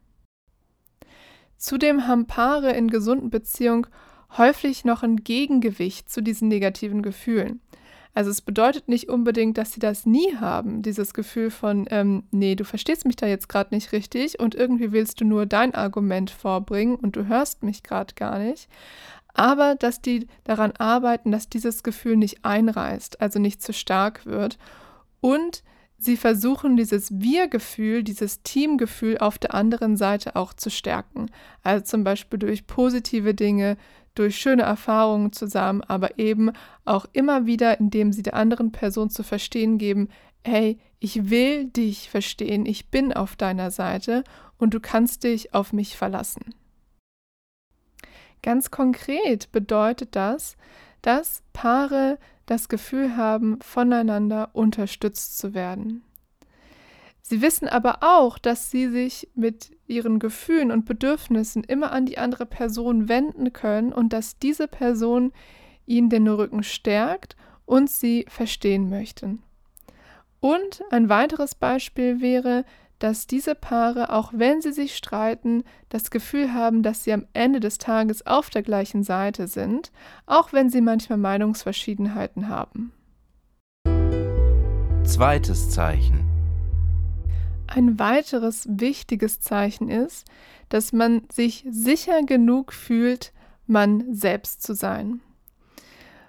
Zudem 1.57 2.07
haben 2.07 2.27
Paare 2.27 2.73
in 2.73 2.89
gesunden 2.89 3.31
Beziehungen 3.31 3.87
häufig 4.37 4.85
noch 4.85 5.03
ein 5.03 5.17
Gegengewicht 5.17 6.11
zu 6.11 6.23
diesen 6.23 6.49
negativen 6.49 7.03
Gefühlen. 7.03 7.61
Also 8.15 8.31
es 8.31 8.41
bedeutet 8.41 8.89
nicht 8.89 9.09
unbedingt, 9.09 9.59
dass 9.59 9.73
sie 9.73 9.81
das 9.81 10.05
nie 10.05 10.35
haben, 10.37 10.83
dieses 10.83 11.15
Gefühl 11.15 11.51
von, 11.51 11.87
ähm, 11.91 12.25
nee, 12.33 12.57
du 12.57 12.65
verstehst 12.65 13.07
mich 13.07 13.15
da 13.15 13.27
jetzt 13.27 13.49
gerade 13.49 13.73
nicht 13.73 13.93
richtig 13.93 14.41
und 14.41 14.55
irgendwie 14.57 14.91
willst 14.91 15.21
du 15.21 15.25
nur 15.25 15.47
dein 15.47 15.75
Argument 15.75 16.31
vorbringen 16.31 16.97
und 16.97 17.15
du 17.15 17.27
hörst 17.29 17.63
mich 17.63 17.85
gerade 17.85 18.15
gar 18.15 18.41
nicht. 18.41 18.69
Aber 19.35 19.77
dass 19.77 20.03
die 20.03 20.27
daran 20.43 20.73
arbeiten, 20.73 21.31
dass 21.31 21.49
dieses 21.49 21.85
Gefühl 21.85 22.17
nicht 22.17 22.45
einreißt, 22.45 23.21
also 23.21 23.39
nicht 23.39 23.63
zu 23.63 23.73
stark 23.73 24.27
wird. 24.27 24.59
Und 25.21 25.63
sie 25.97 26.17
versuchen 26.17 26.77
dieses 26.77 27.21
Wir-Gefühl, 27.21 28.03
dieses 28.03 28.43
Teamgefühl 28.43 29.19
auf 29.19 29.39
der 29.39 29.55
anderen 29.55 29.97
Seite 29.97 30.35
auch 30.35 30.55
zu 30.55 30.71
stärken. 30.71 31.31
Also 31.63 31.85
zum 31.85 32.03
Beispiel 32.03 32.41
durch 32.41 32.67
positive 32.67 33.33
Dinge, 33.33 33.77
durch 34.19 34.37
schöne 34.37 34.63
Erfahrungen 34.63 35.33
zusammen, 35.33 35.83
aber 35.83 36.19
eben 36.19 36.53
auch 36.85 37.07
immer 37.13 37.47
wieder, 37.47 37.79
indem 37.79 38.13
sie 38.13 38.23
der 38.23 38.35
anderen 38.35 38.73
Person 38.73 39.11
zu 39.11 39.23
verstehen 39.23 39.79
geben, 39.79 40.09
hey, 40.45 40.79
ich 40.99 41.31
will 41.31 41.67
dich 41.67 42.11
verstehen, 42.11 42.67
ich 42.67 42.91
bin 42.91 43.13
auf 43.13 43.37
deiner 43.37 43.71
Seite 43.71 44.25
und 44.59 44.75
du 44.75 44.81
kannst 44.81 45.25
dich 45.25 45.55
auf 45.55 45.73
mich 45.73 45.97
verlassen. 45.97 46.55
Ganz 48.43 48.71
konkret 48.71 49.51
bedeutet 49.53 50.17
das, 50.17 50.57
dass 51.03 51.43
Paare 51.53 52.19
das 52.47 52.69
Gefühl 52.69 53.17
haben, 53.17 53.61
voneinander 53.61 54.51
unterstützt 54.55 55.39
zu 55.39 55.55
werden. 55.55 56.03
Sie 57.23 57.43
wissen 57.43 57.69
aber 57.69 57.99
auch, 58.01 58.39
dass 58.39 58.71
sie 58.71 58.89
sich 58.89 59.29
mit 59.35 59.77
ihren 59.87 60.19
Gefühlen 60.19 60.71
und 60.71 60.87
Bedürfnissen 60.87 61.63
immer 61.65 61.93
an 61.93 62.07
die 62.07 62.19
andere 62.19 62.47
Person 62.47 63.09
wenden 63.09 63.53
können 63.53 63.93
und 63.93 64.13
dass 64.13 64.39
diese 64.39 64.67
Person 64.67 65.33
ihnen 65.87 66.09
den 66.09 66.27
Rücken 66.27 66.63
stärkt 66.63 67.37
und 67.67 67.91
sie 67.91 68.25
verstehen 68.29 68.89
möchten. 68.89 69.43
Und 70.41 70.83
ein 70.91 71.09
weiteres 71.09 71.55
Beispiel 71.55 72.21
wäre, 72.21 72.65
dass 72.99 73.27
diese 73.27 73.55
Paare, 73.55 74.13
auch 74.13 74.33
wenn 74.35 74.61
sie 74.61 74.73
sich 74.73 74.97
streiten, 74.97 75.65
das 75.89 76.11
Gefühl 76.11 76.53
haben, 76.53 76.83
dass 76.83 77.05
sie 77.05 77.13
am 77.13 77.27
Ende 77.33 77.61
des 77.61 77.79
Tages 77.79 78.27
auf 78.27 78.51
der 78.51 78.63
gleichen 78.63 79.03
Seite 79.03 79.47
sind, 79.47 79.93
auch 80.27 80.53
wenn 80.53 80.69
sie 80.69 80.81
manchmal 80.81 81.19
Meinungsverschiedenheiten 81.19 82.49
haben. 82.49 82.93
Zweites 85.05 85.71
Zeichen. 85.71 86.38
Ein 87.69 87.99
weiteres 87.99 88.67
wichtiges 88.69 89.41
Zeichen 89.41 89.89
ist, 89.89 90.27
dass 90.71 90.93
man 90.93 91.23
sich 91.31 91.65
sicher 91.71 92.23
genug 92.23 92.73
fühlt, 92.73 93.33
man 93.67 94.15
selbst 94.15 94.63
zu 94.63 94.75
sein. 94.75 95.21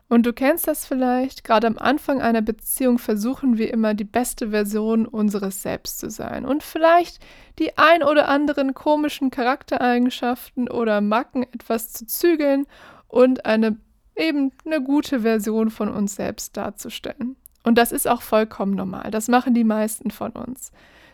Und 0.10 0.26
du 0.26 0.34
kennst 0.34 0.68
das 0.68 0.86
vielleicht, 0.86 1.44
gerade 1.44 1.68
am 1.68 1.78
Anfang 1.78 2.20
einer 2.20 2.42
Beziehung 2.42 2.98
versuchen 2.98 3.58
wir 3.58 3.72
immer 3.72 3.94
die 3.94 4.04
beste 4.04 4.50
Version 4.50 5.06
unseres 5.06 5.62
Selbst 5.62 6.00
zu 6.00 6.10
sein 6.10 6.46
und 6.46 6.64
vielleicht 6.64 7.20
die 7.60 7.78
ein 7.78 8.02
oder 8.02 8.28
anderen 8.28 8.74
komischen 8.74 9.30
Charaktereigenschaften 9.30 10.68
oder 10.68 11.00
Macken 11.00 11.44
etwas 11.44 11.94
zu 11.94 12.08
zügeln 12.08 12.66
und 13.08 13.46
eine 13.46 13.78
eben 14.16 14.52
eine 14.66 14.84
gute 14.84 15.22
Version 15.22 15.70
von 15.70 15.90
uns 15.90 16.16
selbst 16.16 16.58
darzustellen. 16.58 17.38
Und 17.64 17.78
das 17.78 17.92
ist 17.92 18.08
auch 18.08 18.22
vollkommen 18.22 18.74
normal. 18.74 19.12
Das 19.12 19.28
machen 19.28 19.54
die 19.54 19.64
meisten 19.64 20.12
von 20.12 20.32
uns. 20.32 20.72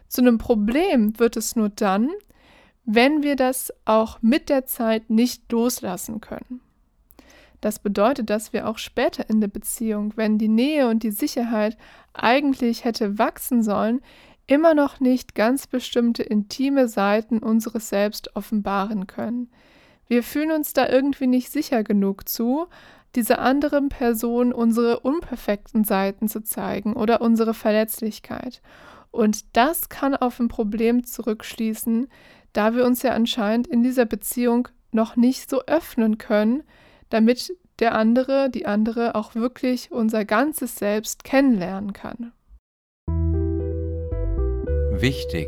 Zu 0.08 0.22
einem 0.22 0.38
Problem 0.38 1.18
wird 1.20 1.38
es 1.38 1.56
nur 1.56 1.70
dann, 1.70 2.10
wenn 2.86 3.24
wir 3.24 3.36
das 3.36 3.74
auch 3.86 4.20
mit 4.22 4.50
der 4.50 4.66
Zeit 4.66 5.10
nicht 5.10 5.52
loslassen 5.52 6.22
können. 6.22 6.62
Das 7.62 7.80
bedeutet, 7.80 8.30
dass 8.30 8.54
wir 8.54 8.68
auch 8.68 8.78
später 8.78 9.28
in 9.30 9.42
der 9.42 9.48
Beziehung, 9.48 10.14
wenn 10.16 10.38
die 10.38 10.50
Nähe 10.50 10.88
und 10.88 11.02
die 11.02 11.12
Sicherheit 11.12 11.78
eigentlich 12.14 12.84
hätte 12.84 13.18
wachsen 13.18 13.64
sollen, 13.64 14.02
immer 14.46 14.76
noch 14.76 15.00
nicht 15.00 15.34
ganz 15.34 15.66
bestimmte 15.66 16.22
intime 16.22 16.88
Seiten 16.88 17.40
unseres 17.40 17.90
Selbst 17.90 18.36
offenbaren 18.36 19.08
können. 19.08 19.50
Wir 20.08 20.22
fühlen 20.22 20.52
uns 20.52 20.74
da 20.74 20.88
irgendwie 20.88 21.28
nicht 21.28 21.52
sicher 21.52 21.84
genug 21.84 22.30
zu, 22.30 22.68
dieser 23.16 23.40
anderen 23.40 23.90
Person 23.90 24.54
unsere 24.54 25.00
unperfekten 25.00 25.84
Seiten 25.84 26.28
zu 26.28 26.44
zeigen 26.44 26.94
oder 26.94 27.22
unsere 27.22 27.54
Verletzlichkeit. 27.54 28.62
Und 29.16 29.56
das 29.56 29.88
kann 29.88 30.14
auf 30.14 30.42
ein 30.42 30.50
Problem 30.50 31.06
zurückschließen, 31.06 32.10
da 32.52 32.76
wir 32.76 32.84
uns 32.84 33.02
ja 33.02 33.14
anscheinend 33.14 33.66
in 33.66 33.82
dieser 33.82 34.04
Beziehung 34.04 34.68
noch 34.92 35.16
nicht 35.16 35.50
so 35.50 35.64
öffnen 35.68 36.18
können, 36.18 36.64
damit 37.10 37.54
der 37.80 37.96
andere, 37.96 38.50
die 38.50 38.66
andere 38.66 39.16
auch 39.16 39.34
wirklich 39.34 39.90
unser 39.90 40.26
ganzes 40.26 40.76
Selbst 40.76 41.24
kennenlernen 41.24 41.94
kann. 41.94 42.34
Wichtig. 44.92 45.48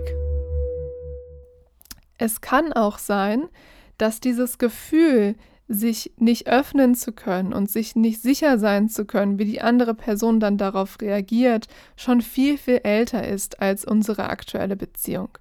Es 2.17 2.39
kann 2.39 2.71
auch 2.71 2.99
sein, 2.99 3.49
dass 3.97 4.21
dieses 4.21 4.59
Gefühl, 4.59 5.35
sich 5.67 6.11
nicht 6.17 6.47
öffnen 6.47 6.95
zu 6.95 7.11
können 7.11 7.53
und 7.53 7.69
sich 7.69 7.95
nicht 7.95 8.21
sicher 8.21 8.57
sein 8.57 8.89
zu 8.89 9.05
können, 9.05 9.37
wie 9.37 9.45
die 9.45 9.61
andere 9.61 9.93
Person 9.93 10.39
dann 10.39 10.57
darauf 10.57 10.97
reagiert, 11.01 11.67
schon 11.95 12.21
viel, 12.21 12.57
viel 12.57 12.81
älter 12.83 13.27
ist 13.27 13.61
als 13.61 13.83
unsere 13.83 14.29
aktuelle 14.29 14.75
Beziehung. 14.75 15.37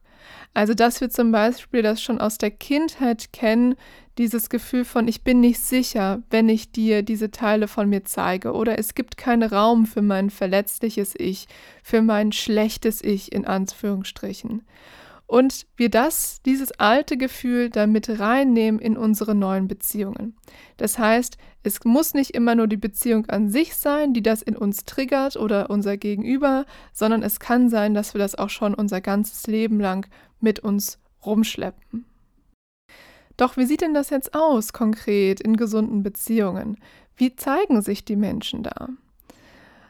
Also, 0.55 0.75
dass 0.75 1.01
wir 1.01 1.11
zum 1.11 1.33
Beispiel 1.33 1.83
das 1.83 2.03
schon 2.03 2.19
aus 2.19 2.39
der 2.39 2.51
Kindheit 2.51 3.33
kennen, 3.33 3.77
dieses 4.19 4.49
Gefühl 4.49 4.85
von, 4.85 5.07
ich 5.07 5.23
bin 5.23 5.41
nicht 5.41 5.61
sicher, 5.61 6.23
wenn 6.31 6.49
ich 6.49 6.73
dir 6.73 7.03
diese 7.03 7.31
Teile 7.31 7.69
von 7.69 7.89
mir 7.89 8.05
zeige, 8.05 8.53
oder 8.53 8.79
es 8.79 8.95
gibt 8.95 9.19
keinen 9.19 9.49
Raum 9.49 9.87
für 9.87 10.03
mein 10.03 10.31
verletzliches 10.31 11.15
Ich, 11.17 11.47
für 11.83 12.01
mein 12.01 12.33
schlechtes 12.33 13.03
Ich 13.05 13.33
in 13.33 13.47
Anführungsstrichen 13.47 14.63
und 15.27 15.67
wir 15.77 15.91
das, 15.91 16.41
dieses 16.43 16.73
alte 16.73 17.17
Gefühl 17.17 17.71
damit 17.71 18.21
reinnehmen 18.21 18.81
in 18.81 18.97
unsere 18.97 19.35
neuen 19.35 19.67
Beziehungen. 19.67 20.37
Das 20.77 20.99
heißt, 20.99 21.37
es 21.63 21.85
muss 21.85 22.15
nicht 22.15 22.31
immer 22.31 22.55
nur 22.55 22.69
die 22.69 22.77
Beziehung 22.77 23.27
an 23.27 23.49
sich 23.51 23.75
sein, 23.75 24.15
die 24.15 24.23
das 24.23 24.43
in 24.43 24.57
uns 24.57 24.85
triggert 24.85 25.37
oder 25.37 25.69
unser 25.69 25.97
Gegenüber, 25.97 26.65
sondern 26.93 27.23
es 27.23 27.41
kann 27.41 27.69
sein, 27.69 27.95
dass 27.95 28.15
wir 28.15 28.21
das 28.21 28.37
auch 28.37 28.51
schon 28.51 28.75
unser 28.75 29.01
ganzes 29.01 29.47
Leben 29.49 29.81
lang 29.81 30.07
mit 30.41 30.61
uns 30.61 30.99
rumschleppen. 31.25 32.05
Doch 33.37 33.57
wie 33.57 33.67
sieht 33.67 33.81
denn 33.81 33.95
das 33.95 34.11
jetzt 34.11 34.35
aus 34.35 34.73
konkret 34.73 35.41
in 35.41 35.57
gesunden 35.57 36.03
Beziehungen? 36.03 36.79
Wie 37.17 37.35
zeigen 37.35 37.83
sich 37.83 38.05
die 38.05 38.17
Menschen 38.17 38.63
da? 38.63 38.89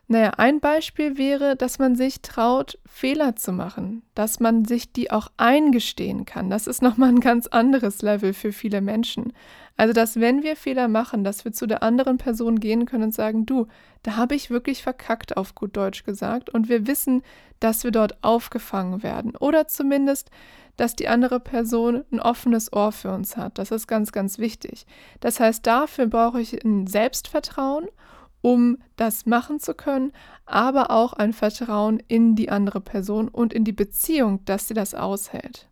Naja, 0.09 0.31
ein 0.37 0.61
Beispiel 0.61 1.19
wäre, 1.19 1.57
dass 1.57 1.81
man 1.81 1.97
sich 1.97 2.23
traut, 2.23 2.79
Fehler 2.87 3.35
zu 3.35 3.51
machen, 3.51 4.03
dass 4.15 4.39
man 4.39 4.65
sich 4.65 4.93
die 4.93 5.11
auch 5.11 5.33
eingestehen 5.37 6.25
kann. 6.25 6.49
Das 6.49 6.69
ist 6.69 6.81
nochmal 6.83 7.09
ein 7.09 7.21
ganz 7.21 7.49
anderes 7.49 8.03
Level 8.03 8.33
für 8.33 8.53
viele 8.53 8.81
Menschen. 8.81 9.33
Also, 9.77 9.93
dass 9.93 10.21
wenn 10.21 10.45
wir 10.45 10.55
Fehler 10.55 10.87
machen, 10.87 11.25
dass 11.25 11.45
wir 11.45 11.53
zu 11.53 11.67
der 11.67 11.83
anderen 11.83 12.19
Person 12.19 12.61
gehen 12.61 12.87
können 12.87 13.05
und 13.05 13.15
sagen, 13.15 13.47
du, 13.47 13.67
da 14.05 14.17
habe 14.17 14.37
ich 14.37 14.49
wirklich 14.49 14.83
verkackt, 14.83 15.37
auf 15.37 15.57
gut 15.57 15.77
Deutsch 15.77 16.05
gesagt, 16.05 16.51
und 16.51 16.69
wir 16.69 16.87
wissen, 16.87 17.23
dass 17.59 17.83
wir 17.83 17.91
dort 17.91 18.23
aufgefangen 18.23 19.03
werden. 19.03 19.35
Oder 19.37 19.67
zumindest, 19.67 20.31
dass 20.77 20.95
die 20.95 21.09
andere 21.09 21.41
Person 21.41 22.05
ein 22.13 22.21
offenes 22.21 22.73
Ohr 22.73 22.93
für 22.93 23.11
uns 23.11 23.37
hat. 23.37 23.59
Das 23.59 23.71
ist 23.71 23.87
ganz, 23.89 24.13
ganz 24.13 24.39
wichtig. 24.39 24.87
Das 25.21 25.41
heißt, 25.41 25.67
dafür 25.67 26.07
brauche 26.07 26.41
ich 26.41 26.65
ein 26.65 26.87
Selbstvertrauen 26.87 27.89
um 28.41 28.79
das 28.97 29.27
machen 29.27 29.61
zu 29.61 29.75
können, 29.75 30.13
aber 30.45 30.91
auch 30.91 31.13
ein 31.13 31.33
Vertrauen 31.33 32.03
in 32.09 32.37
die 32.37 32.51
andere 32.51 32.81
Person 32.81 33.29
und 33.29 33.53
in 33.53 33.65
die 33.65 33.73
Beziehung, 33.73 34.45
dass 34.45 34.69
sie 34.69 34.75
das 34.75 34.95
aushält. 34.95 35.69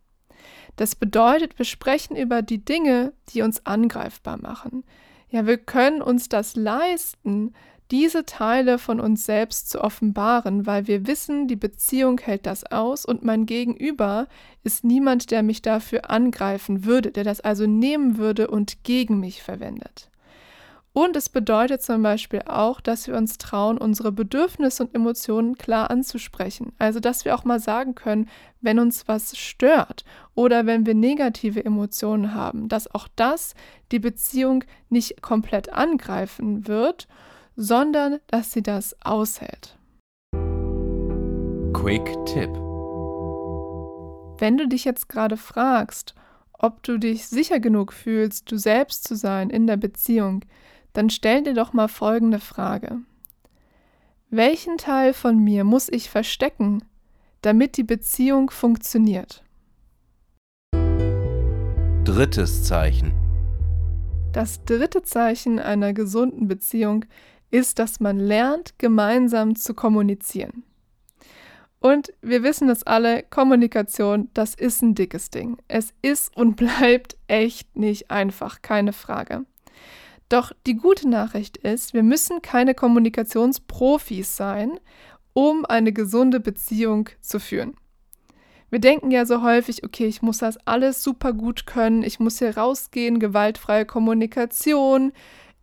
Das 0.76 0.96
bedeutet, 0.96 1.58
wir 1.58 1.64
sprechen 1.64 2.16
über 2.16 2.42
die 2.42 2.64
Dinge, 2.64 3.12
die 3.28 3.42
uns 3.42 3.64
angreifbar 3.64 4.38
machen. 4.38 4.84
Ja, 5.30 5.46
wir 5.46 5.58
können 5.58 6.02
uns 6.02 6.28
das 6.28 6.56
leisten, 6.56 7.54
diese 7.90 8.24
Teile 8.24 8.78
von 8.78 8.98
uns 8.98 9.26
selbst 9.26 9.68
zu 9.70 9.80
offenbaren, 9.82 10.66
weil 10.66 10.86
wir 10.86 11.06
wissen, 11.06 11.46
die 11.48 11.56
Beziehung 11.56 12.18
hält 12.18 12.46
das 12.46 12.64
aus 12.64 13.04
und 13.04 13.22
mein 13.22 13.46
Gegenüber 13.46 14.26
ist 14.62 14.84
niemand, 14.84 15.30
der 15.30 15.42
mich 15.42 15.60
dafür 15.60 16.10
angreifen 16.10 16.84
würde, 16.84 17.10
der 17.12 17.24
das 17.24 17.40
also 17.40 17.66
nehmen 17.66 18.16
würde 18.16 18.48
und 18.48 18.84
gegen 18.84 19.20
mich 19.20 19.42
verwendet. 19.42 20.10
Und 20.96 21.16
es 21.16 21.28
bedeutet 21.28 21.82
zum 21.82 22.04
Beispiel 22.04 22.42
auch, 22.46 22.80
dass 22.80 23.08
wir 23.08 23.16
uns 23.16 23.36
trauen, 23.36 23.78
unsere 23.78 24.12
Bedürfnisse 24.12 24.84
und 24.84 24.94
Emotionen 24.94 25.58
klar 25.58 25.90
anzusprechen. 25.90 26.72
Also, 26.78 27.00
dass 27.00 27.24
wir 27.24 27.34
auch 27.34 27.42
mal 27.42 27.58
sagen 27.58 27.96
können, 27.96 28.28
wenn 28.60 28.78
uns 28.78 29.08
was 29.08 29.36
stört 29.36 30.04
oder 30.36 30.66
wenn 30.66 30.86
wir 30.86 30.94
negative 30.94 31.64
Emotionen 31.64 32.32
haben, 32.32 32.68
dass 32.68 32.94
auch 32.94 33.08
das 33.16 33.54
die 33.90 33.98
Beziehung 33.98 34.62
nicht 34.88 35.20
komplett 35.20 35.72
angreifen 35.72 36.68
wird, 36.68 37.08
sondern 37.56 38.20
dass 38.28 38.52
sie 38.52 38.62
das 38.62 38.96
aushält. 39.04 39.76
Quick 41.72 42.06
Tipp. 42.24 42.50
Wenn 44.38 44.56
du 44.56 44.68
dich 44.68 44.84
jetzt 44.84 45.08
gerade 45.08 45.36
fragst, 45.36 46.14
ob 46.52 46.84
du 46.84 46.98
dich 46.98 47.26
sicher 47.26 47.58
genug 47.58 47.92
fühlst, 47.92 48.52
du 48.52 48.58
selbst 48.58 49.08
zu 49.08 49.16
sein 49.16 49.50
in 49.50 49.66
der 49.66 49.76
Beziehung, 49.76 50.44
dann 50.94 51.10
stell 51.10 51.42
dir 51.42 51.52
doch 51.52 51.74
mal 51.74 51.88
folgende 51.88 52.40
Frage. 52.40 52.98
Welchen 54.30 54.78
Teil 54.78 55.12
von 55.12 55.38
mir 55.38 55.64
muss 55.64 55.88
ich 55.90 56.08
verstecken, 56.08 56.82
damit 57.42 57.76
die 57.76 57.84
Beziehung 57.84 58.50
funktioniert? 58.50 59.44
Drittes 62.04 62.64
Zeichen. 62.64 63.12
Das 64.32 64.64
dritte 64.64 65.02
Zeichen 65.02 65.58
einer 65.58 65.92
gesunden 65.92 66.48
Beziehung 66.48 67.04
ist, 67.50 67.78
dass 67.78 68.00
man 68.00 68.18
lernt, 68.18 68.78
gemeinsam 68.78 69.54
zu 69.54 69.74
kommunizieren. 69.74 70.64
Und 71.78 72.12
wir 72.22 72.42
wissen 72.42 72.68
es 72.68 72.82
alle, 72.82 73.22
Kommunikation, 73.22 74.30
das 74.32 74.54
ist 74.54 74.82
ein 74.82 74.94
dickes 74.94 75.30
Ding. 75.30 75.58
Es 75.68 75.92
ist 76.02 76.36
und 76.36 76.56
bleibt 76.56 77.16
echt 77.26 77.76
nicht 77.76 78.10
einfach, 78.10 78.62
keine 78.62 78.92
Frage. 78.92 79.44
Doch 80.28 80.52
die 80.66 80.76
gute 80.76 81.08
Nachricht 81.08 81.56
ist, 81.58 81.94
wir 81.94 82.02
müssen 82.02 82.42
keine 82.42 82.74
Kommunikationsprofis 82.74 84.36
sein, 84.36 84.78
um 85.32 85.64
eine 85.64 85.92
gesunde 85.92 86.40
Beziehung 86.40 87.10
zu 87.20 87.38
führen. 87.38 87.74
Wir 88.70 88.80
denken 88.80 89.10
ja 89.10 89.26
so 89.26 89.42
häufig, 89.42 89.84
okay, 89.84 90.06
ich 90.06 90.22
muss 90.22 90.38
das 90.38 90.56
alles 90.66 91.02
super 91.02 91.32
gut 91.32 91.66
können, 91.66 92.02
ich 92.02 92.18
muss 92.18 92.38
hier 92.38 92.56
rausgehen, 92.56 93.20
gewaltfreie 93.20 93.84
Kommunikation, 93.84 95.12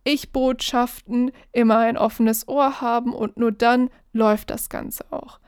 Ich-Botschaften, 0.04 1.30
immer 1.52 1.78
ein 1.78 1.98
offenes 1.98 2.48
Ohr 2.48 2.80
haben 2.80 3.12
und 3.12 3.36
nur 3.36 3.52
dann 3.52 3.90
läuft 4.12 4.50
das 4.50 4.70
Ganze 4.70 5.04
auch. 5.12 5.40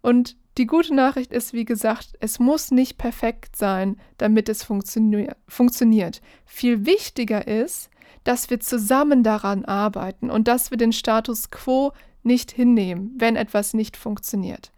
Und 0.00 0.36
die 0.58 0.66
gute 0.66 0.94
Nachricht 0.94 1.32
ist, 1.32 1.52
wie 1.52 1.64
gesagt, 1.64 2.12
es 2.20 2.38
muss 2.38 2.70
nicht 2.70 2.98
perfekt 2.98 3.56
sein, 3.56 3.96
damit 4.16 4.48
es 4.48 4.62
funktio 4.62 5.28
funktioniert. 5.46 6.20
Viel 6.44 6.84
wichtiger 6.84 7.46
ist, 7.46 7.90
dass 8.28 8.50
wir 8.50 8.60
zusammen 8.60 9.22
daran 9.22 9.64
arbeiten 9.64 10.30
und 10.30 10.48
dass 10.48 10.70
wir 10.70 10.76
den 10.76 10.92
Status 10.92 11.50
quo 11.50 11.92
nicht 12.22 12.50
hinnehmen, 12.50 13.14
wenn 13.16 13.36
etwas 13.36 13.72
nicht 13.72 13.96
funktioniert. 13.96 14.70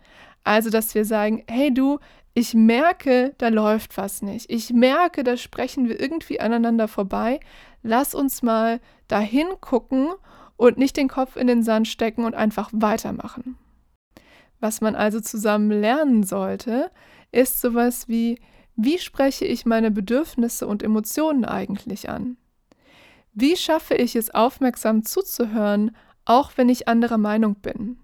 Also, 0.44 0.70
dass 0.70 0.94
wir 0.94 1.04
sagen, 1.04 1.42
hey 1.48 1.74
du, 1.74 1.98
ich 2.32 2.54
merke, 2.54 3.34
da 3.38 3.48
läuft 3.48 3.96
was 3.96 4.22
nicht. 4.22 4.48
Ich 4.48 4.72
merke, 4.72 5.24
da 5.24 5.36
sprechen 5.36 5.88
wir 5.88 5.98
irgendwie 5.98 6.38
aneinander 6.38 6.86
vorbei. 6.86 7.40
Lass 7.82 8.14
uns 8.14 8.44
mal 8.44 8.78
dahin 9.08 9.48
gucken 9.60 10.10
und 10.56 10.78
nicht 10.78 10.96
den 10.96 11.08
Kopf 11.08 11.34
in 11.34 11.48
den 11.48 11.64
Sand 11.64 11.88
stecken 11.88 12.24
und 12.24 12.36
einfach 12.36 12.70
weitermachen. 12.72 13.58
Was 14.60 14.80
man 14.80 14.94
also 14.94 15.18
zusammen 15.18 15.72
lernen 15.72 16.22
sollte, 16.22 16.92
ist 17.32 17.60
sowas 17.60 18.06
wie, 18.06 18.38
wie 18.76 18.98
spreche 18.98 19.44
ich 19.44 19.66
meine 19.66 19.90
Bedürfnisse 19.90 20.68
und 20.68 20.84
Emotionen 20.84 21.44
eigentlich 21.44 22.08
an? 22.08 22.36
Wie 23.32 23.56
schaffe 23.56 23.94
ich 23.94 24.16
es, 24.16 24.30
aufmerksam 24.34 25.04
zuzuhören, 25.04 25.96
auch 26.24 26.52
wenn 26.56 26.68
ich 26.68 26.88
anderer 26.88 27.18
Meinung 27.18 27.56
bin? 27.56 27.98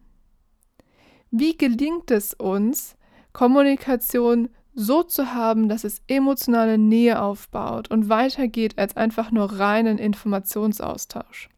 Wie 1.31 1.57
gelingt 1.57 2.11
es 2.11 2.35
uns, 2.35 2.97
Kommunikation 3.33 4.49
so 4.75 5.03
zu 5.03 5.35
haben, 5.35 5.69
dass 5.69 5.85
es 5.85 6.03
emotionale 6.07 6.79
Nähe 6.79 7.21
aufbaut 7.21 7.91
und 7.91 8.09
weitergeht 8.09 8.79
als 8.79 8.97
einfach 8.97 9.31
nur 9.31 9.59
reinen 9.59 9.99
Informationsaustausch? 9.99 11.49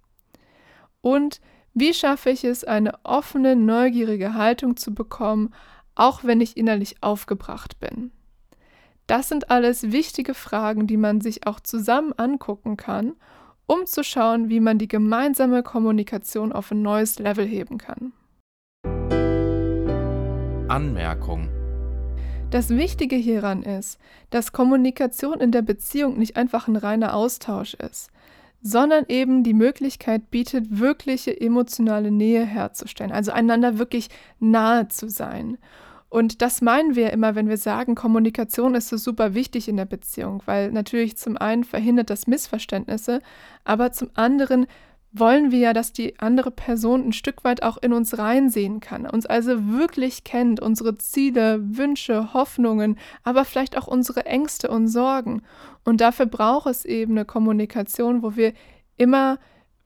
Und 1.00 1.40
wie 1.74 1.94
schaffe 1.94 2.30
ich 2.30 2.44
es, 2.44 2.64
eine 2.64 2.94
offene, 3.04 3.54
neugierige 3.54 4.34
Haltung 4.34 4.76
zu 4.76 4.94
bekommen, 4.94 5.54
auch 5.94 6.24
wenn 6.24 6.40
ich 6.40 6.56
innerlich 6.56 7.02
aufgebracht 7.02 7.78
bin? 7.78 8.12
Das 9.06 9.28
sind 9.28 9.50
alles 9.50 9.90
wichtige 9.90 10.34
Fragen, 10.34 10.86
die 10.86 10.96
man 10.96 11.20
sich 11.20 11.46
auch 11.46 11.60
zusammen 11.60 12.12
angucken 12.14 12.76
kann, 12.76 13.14
um 13.68 13.86
zu 13.86 14.02
schauen, 14.02 14.48
wie 14.48 14.60
man 14.60 14.78
die 14.78 14.88
gemeinsame 14.88 15.62
Kommunikation 15.62 16.52
auf 16.52 16.72
ein 16.72 16.82
neues 16.82 17.18
Level 17.20 17.46
heben 17.46 17.78
kann. 17.78 18.12
Anmerkung. 20.68 21.48
Das 22.50 22.70
Wichtige 22.70 23.16
hieran 23.16 23.62
ist, 23.62 23.98
dass 24.30 24.52
Kommunikation 24.52 25.38
in 25.38 25.52
der 25.52 25.62
Beziehung 25.62 26.18
nicht 26.18 26.36
einfach 26.36 26.66
ein 26.66 26.76
reiner 26.76 27.14
Austausch 27.14 27.74
ist, 27.74 28.10
sondern 28.62 29.04
eben 29.08 29.44
die 29.44 29.52
Möglichkeit 29.52 30.30
bietet, 30.30 30.78
wirkliche 30.78 31.38
emotionale 31.38 32.10
Nähe 32.10 32.46
herzustellen, 32.46 33.12
also 33.12 33.32
einander 33.32 33.78
wirklich 33.78 34.08
nahe 34.40 34.88
zu 34.88 35.10
sein. 35.10 35.58
Und 36.10 36.40
das 36.40 36.62
meinen 36.62 36.96
wir 36.96 37.12
immer, 37.12 37.34
wenn 37.34 37.48
wir 37.48 37.58
sagen, 37.58 37.94
Kommunikation 37.94 38.74
ist 38.74 38.88
so 38.88 38.96
super 38.96 39.34
wichtig 39.34 39.68
in 39.68 39.76
der 39.76 39.84
Beziehung, 39.84 40.42
weil 40.46 40.72
natürlich 40.72 41.18
zum 41.18 41.36
einen 41.36 41.64
verhindert 41.64 42.08
das 42.08 42.26
Missverständnisse, 42.26 43.20
aber 43.64 43.92
zum 43.92 44.10
anderen 44.14 44.66
wollen 45.12 45.50
wir 45.50 45.58
ja, 45.58 45.72
dass 45.72 45.92
die 45.92 46.18
andere 46.18 46.50
Person 46.50 47.08
ein 47.08 47.12
Stück 47.12 47.44
weit 47.44 47.62
auch 47.62 47.78
in 47.78 47.92
uns 47.92 48.18
reinsehen 48.18 48.80
kann, 48.80 49.06
uns 49.06 49.26
also 49.26 49.68
wirklich 49.68 50.24
kennt, 50.24 50.60
unsere 50.60 50.98
Ziele, 50.98 51.60
Wünsche, 51.62 52.32
Hoffnungen, 52.34 52.98
aber 53.22 53.44
vielleicht 53.44 53.76
auch 53.76 53.86
unsere 53.86 54.26
Ängste 54.26 54.68
und 54.68 54.88
Sorgen. 54.88 55.42
Und 55.84 56.00
dafür 56.00 56.26
braucht 56.26 56.66
es 56.66 56.84
eben 56.84 57.12
eine 57.12 57.24
Kommunikation, 57.24 58.22
wo 58.22 58.36
wir 58.36 58.52
immer 58.96 59.38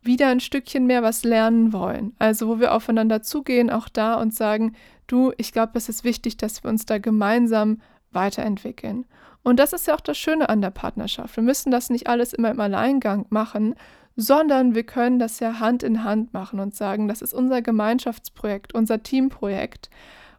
wieder 0.03 0.29
ein 0.29 0.41
Stückchen 0.41 0.87
mehr 0.87 1.03
was 1.03 1.23
lernen 1.23 1.73
wollen. 1.73 2.15
Also 2.19 2.49
wo 2.49 2.59
wir 2.59 2.75
aufeinander 2.75 3.23
zugehen, 3.23 3.71
auch 3.71 3.89
da 3.89 4.15
und 4.15 4.35
sagen, 4.35 4.75
du, 5.07 5.33
ich 5.37 5.53
glaube, 5.53 5.73
es 5.75 5.89
ist 5.89 6.05
wichtig, 6.05 6.37
dass 6.37 6.63
wir 6.63 6.71
uns 6.71 6.87
da 6.87 6.99
gemeinsam 6.99 7.81
weiterentwickeln. 8.11 9.07
Und 9.43 9.59
das 9.59 9.73
ist 9.73 9.87
ja 9.87 9.95
auch 9.95 10.01
das 10.01 10.19
Schöne 10.19 10.49
an 10.49 10.61
der 10.61 10.71
Partnerschaft. 10.71 11.37
Wir 11.37 11.43
müssen 11.43 11.71
das 11.71 11.91
nicht 11.91 12.07
alles 12.07 12.33
immer 12.33 12.51
im 12.51 12.61
Alleingang 12.61 13.27
machen, 13.31 13.75
sondern 14.15 14.75
wir 14.75 14.85
können 14.85 15.19
das 15.19 15.41
ja 15.41 15.59
Hand 15.59 15.83
in 15.83 16.05
Hand 16.05 16.33
machen 16.33 16.61
und 16.61 16.75
sagen, 16.75 17.09
das 17.09 17.23
ist 17.23 17.35
unser 17.35 17.63
Gemeinschaftsprojekt, 17.63 18.75
unser 18.75 19.03
Teamprojekt. 19.03 19.91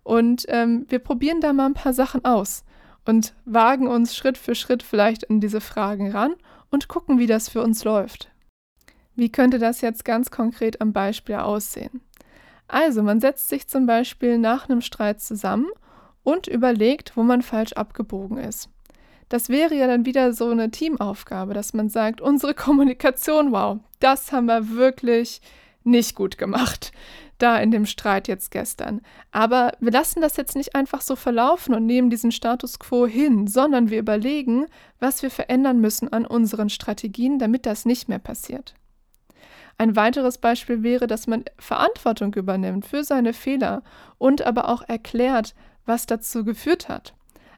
Und 0.03 0.45
ähm, 0.49 0.85
wir 0.89 0.99
probieren 0.99 1.41
da 1.41 1.53
mal 1.53 1.65
ein 1.65 1.73
paar 1.73 1.93
Sachen 1.93 2.23
aus 2.23 2.63
und 3.05 3.33
wagen 3.45 3.87
uns 3.87 4.15
Schritt 4.15 4.37
für 4.37 4.55
Schritt 4.55 4.83
vielleicht 4.83 5.23
in 5.23 5.41
diese 5.41 5.61
Fragen 5.61 6.11
ran 6.11 6.35
und 6.69 6.87
gucken, 6.87 7.19
wie 7.19 7.27
das 7.27 7.49
für 7.49 7.61
uns 7.61 7.83
läuft. 7.83 8.29
Wie 9.15 9.31
könnte 9.31 9.59
das 9.59 9.81
jetzt 9.81 10.05
ganz 10.05 10.31
konkret 10.31 10.81
am 10.81 10.93
Beispiel 10.93 11.35
aussehen? 11.35 12.01
Also, 12.73 13.03
man 13.03 13.19
setzt 13.19 13.49
sich 13.49 13.67
zum 13.67 13.85
Beispiel 13.85 14.39
nach 14.39 14.67
einem 14.67 14.81
Streit 14.81 15.21
zusammen 15.21 15.67
und 16.23 16.47
überlegt, 16.47 17.15
wo 17.15 17.21
man 17.21 17.43
falsch 17.43 17.73
abgebogen 17.73 18.39
ist. 18.39 18.67
Das 19.29 19.49
wäre 19.49 19.75
ja 19.75 19.85
dann 19.85 20.07
wieder 20.07 20.33
so 20.33 20.49
eine 20.49 20.71
Teamaufgabe, 20.71 21.53
dass 21.53 21.75
man 21.75 21.89
sagt, 21.89 22.19
unsere 22.19 22.53
Kommunikation, 22.55 23.51
wow, 23.51 23.77
das 23.99 24.31
haben 24.31 24.47
wir 24.47 24.71
wirklich 24.71 25.39
nicht 25.83 26.15
gut 26.15 26.39
gemacht, 26.39 26.91
da 27.37 27.59
in 27.59 27.69
dem 27.69 27.85
Streit 27.85 28.27
jetzt 28.27 28.49
gestern. 28.49 29.01
Aber 29.31 29.73
wir 29.79 29.91
lassen 29.91 30.21
das 30.21 30.35
jetzt 30.35 30.55
nicht 30.55 30.73
einfach 30.73 31.01
so 31.01 31.15
verlaufen 31.15 31.75
und 31.75 31.85
nehmen 31.85 32.09
diesen 32.09 32.31
Status 32.31 32.79
quo 32.79 33.05
hin, 33.05 33.45
sondern 33.45 33.91
wir 33.91 33.99
überlegen, 33.99 34.65
was 34.99 35.21
wir 35.21 35.29
verändern 35.29 35.79
müssen 35.79 36.11
an 36.11 36.25
unseren 36.25 36.69
Strategien, 36.69 37.37
damit 37.37 37.67
das 37.67 37.85
nicht 37.85 38.09
mehr 38.09 38.17
passiert. 38.17 38.73
Ein 39.77 39.95
weiteres 39.95 40.37
Beispiel 40.37 40.83
wäre, 40.83 41.07
dass 41.07 41.27
man 41.27 41.45
Verantwortung 41.57 42.33
übernimmt 42.33 42.85
für 42.85 43.03
seine 43.03 43.33
Fehler 43.33 43.83
und 44.17 44.41
aber 44.41 44.69
auch 44.69 44.83
erklärt, 44.87 45.55
was 45.85 46.05
dazu 46.05 46.43
geführt 46.43 46.89
hat. 46.89 47.13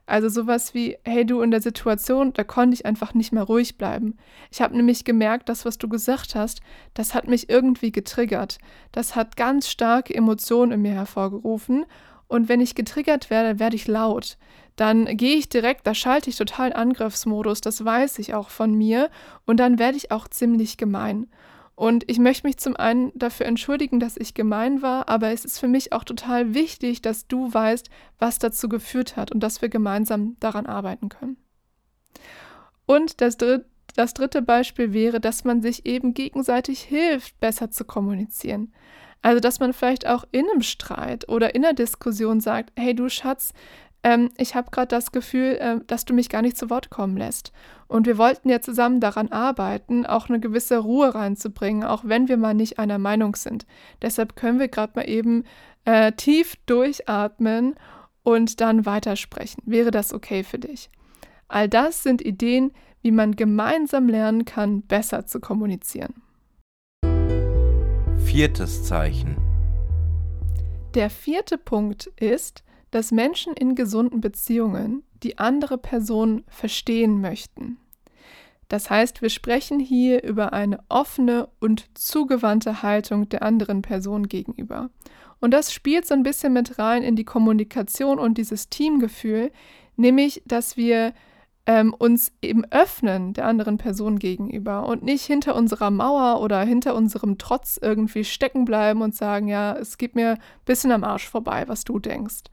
Also 0.06 0.28
sowas 0.28 0.72
wie, 0.72 0.96
hey 1.04 1.26
du 1.26 1.40
in 1.40 1.50
der 1.50 1.60
Situation, 1.60 2.32
da 2.32 2.44
konnte 2.44 2.74
ich 2.74 2.86
einfach 2.86 3.12
nicht 3.12 3.32
mehr 3.32 3.42
ruhig 3.42 3.76
bleiben. 3.76 4.16
Ich 4.52 4.60
habe 4.60 4.76
nämlich 4.76 5.04
gemerkt, 5.04 5.48
das, 5.48 5.64
was 5.64 5.78
du 5.78 5.88
gesagt 5.88 6.36
hast, 6.36 6.60
das 6.94 7.12
hat 7.12 7.26
mich 7.26 7.50
irgendwie 7.50 7.90
getriggert. 7.90 8.58
Das 8.92 9.16
hat 9.16 9.36
ganz 9.36 9.68
starke 9.68 10.14
Emotionen 10.14 10.72
in 10.72 10.82
mir 10.82 10.92
hervorgerufen. 10.92 11.86
Und 12.28 12.48
wenn 12.48 12.60
ich 12.60 12.76
getriggert 12.76 13.30
werde, 13.30 13.58
werde 13.58 13.74
ich 13.74 13.88
laut. 13.88 14.38
Dann 14.76 15.06
gehe 15.16 15.36
ich 15.36 15.48
direkt, 15.48 15.86
da 15.86 15.94
schalte 15.94 16.30
ich 16.30 16.36
total 16.36 16.72
Angriffsmodus, 16.72 17.60
das 17.60 17.84
weiß 17.84 18.20
ich 18.20 18.34
auch 18.34 18.50
von 18.50 18.74
mir. 18.74 19.10
Und 19.44 19.58
dann 19.58 19.78
werde 19.80 19.96
ich 19.96 20.12
auch 20.12 20.28
ziemlich 20.28 20.76
gemein. 20.76 21.26
Und 21.76 22.04
ich 22.10 22.18
möchte 22.18 22.46
mich 22.46 22.56
zum 22.56 22.74
einen 22.74 23.12
dafür 23.14 23.44
entschuldigen, 23.44 24.00
dass 24.00 24.16
ich 24.16 24.32
gemein 24.32 24.80
war, 24.80 25.10
aber 25.10 25.30
es 25.32 25.44
ist 25.44 25.58
für 25.58 25.68
mich 25.68 25.92
auch 25.92 26.04
total 26.04 26.54
wichtig, 26.54 27.02
dass 27.02 27.28
du 27.28 27.52
weißt, 27.52 27.90
was 28.18 28.38
dazu 28.38 28.70
geführt 28.70 29.16
hat 29.16 29.30
und 29.30 29.40
dass 29.40 29.60
wir 29.60 29.68
gemeinsam 29.68 30.36
daran 30.40 30.64
arbeiten 30.64 31.10
können. 31.10 31.36
Und 32.86 33.20
das, 33.20 33.36
dritt, 33.36 33.66
das 33.94 34.14
dritte 34.14 34.40
Beispiel 34.40 34.94
wäre, 34.94 35.20
dass 35.20 35.44
man 35.44 35.60
sich 35.60 35.84
eben 35.84 36.14
gegenseitig 36.14 36.80
hilft, 36.80 37.38
besser 37.40 37.70
zu 37.70 37.84
kommunizieren. 37.84 38.72
Also, 39.20 39.40
dass 39.40 39.60
man 39.60 39.74
vielleicht 39.74 40.06
auch 40.06 40.24
in 40.30 40.46
einem 40.48 40.62
Streit 40.62 41.28
oder 41.28 41.54
in 41.54 41.64
einer 41.64 41.74
Diskussion 41.74 42.40
sagt, 42.40 42.72
hey 42.76 42.94
du 42.94 43.10
Schatz, 43.10 43.52
ähm, 44.06 44.30
ich 44.36 44.54
habe 44.54 44.70
gerade 44.70 44.86
das 44.86 45.10
Gefühl, 45.10 45.56
äh, 45.56 45.80
dass 45.88 46.04
du 46.04 46.14
mich 46.14 46.28
gar 46.28 46.40
nicht 46.40 46.56
zu 46.56 46.70
Wort 46.70 46.90
kommen 46.90 47.16
lässt. 47.16 47.52
Und 47.88 48.06
wir 48.06 48.18
wollten 48.18 48.48
ja 48.48 48.60
zusammen 48.60 49.00
daran 49.00 49.32
arbeiten, 49.32 50.06
auch 50.06 50.28
eine 50.28 50.38
gewisse 50.38 50.78
Ruhe 50.78 51.12
reinzubringen, 51.12 51.82
auch 51.82 52.04
wenn 52.04 52.28
wir 52.28 52.36
mal 52.36 52.54
nicht 52.54 52.78
einer 52.78 52.98
Meinung 52.98 53.34
sind. 53.34 53.66
Deshalb 54.02 54.36
können 54.36 54.60
wir 54.60 54.68
gerade 54.68 54.92
mal 54.94 55.08
eben 55.08 55.42
äh, 55.86 56.12
tief 56.12 56.54
durchatmen 56.66 57.74
und 58.22 58.60
dann 58.60 58.86
weitersprechen. 58.86 59.60
Wäre 59.66 59.90
das 59.90 60.14
okay 60.14 60.44
für 60.44 60.60
dich? 60.60 60.88
All 61.48 61.68
das 61.68 62.04
sind 62.04 62.22
Ideen, 62.22 62.70
wie 63.02 63.10
man 63.10 63.34
gemeinsam 63.34 64.08
lernen 64.08 64.44
kann, 64.44 64.82
besser 64.82 65.26
zu 65.26 65.40
kommunizieren. 65.40 66.22
Viertes 68.18 68.84
Zeichen. 68.84 69.36
Der 70.94 71.10
vierte 71.10 71.58
Punkt 71.58 72.06
ist, 72.16 72.62
dass 72.90 73.12
Menschen 73.12 73.52
in 73.54 73.74
gesunden 73.74 74.20
Beziehungen 74.20 75.02
die 75.22 75.38
andere 75.38 75.78
Person 75.78 76.44
verstehen 76.48 77.20
möchten. 77.20 77.78
Das 78.68 78.90
heißt, 78.90 79.22
wir 79.22 79.30
sprechen 79.30 79.78
hier 79.78 80.24
über 80.24 80.52
eine 80.52 80.80
offene 80.88 81.48
und 81.60 81.86
zugewandte 81.94 82.82
Haltung 82.82 83.28
der 83.28 83.42
anderen 83.42 83.82
Person 83.82 84.28
gegenüber. 84.28 84.90
Und 85.40 85.52
das 85.52 85.72
spielt 85.72 86.06
so 86.06 86.14
ein 86.14 86.22
bisschen 86.22 86.52
mit 86.52 86.78
rein 86.78 87.02
in 87.02 87.14
die 87.14 87.24
Kommunikation 87.24 88.18
und 88.18 88.38
dieses 88.38 88.68
Teamgefühl, 88.68 89.52
nämlich, 89.96 90.42
dass 90.46 90.76
wir 90.76 91.12
ähm, 91.66 91.92
uns 91.92 92.32
eben 92.42 92.64
öffnen 92.70 93.34
der 93.34 93.46
anderen 93.46 93.76
Person 93.76 94.18
gegenüber 94.18 94.86
und 94.86 95.02
nicht 95.02 95.24
hinter 95.24 95.56
unserer 95.56 95.90
Mauer 95.90 96.40
oder 96.40 96.60
hinter 96.62 96.94
unserem 96.94 97.38
Trotz 97.38 97.78
irgendwie 97.80 98.24
stecken 98.24 98.64
bleiben 98.64 99.02
und 99.02 99.16
sagen, 99.16 99.48
ja, 99.48 99.76
es 99.76 99.98
geht 99.98 100.14
mir 100.14 100.32
ein 100.32 100.38
bisschen 100.64 100.92
am 100.92 101.02
Arsch 101.04 101.28
vorbei, 101.28 101.64
was 101.66 101.84
du 101.84 101.98
denkst, 101.98 102.44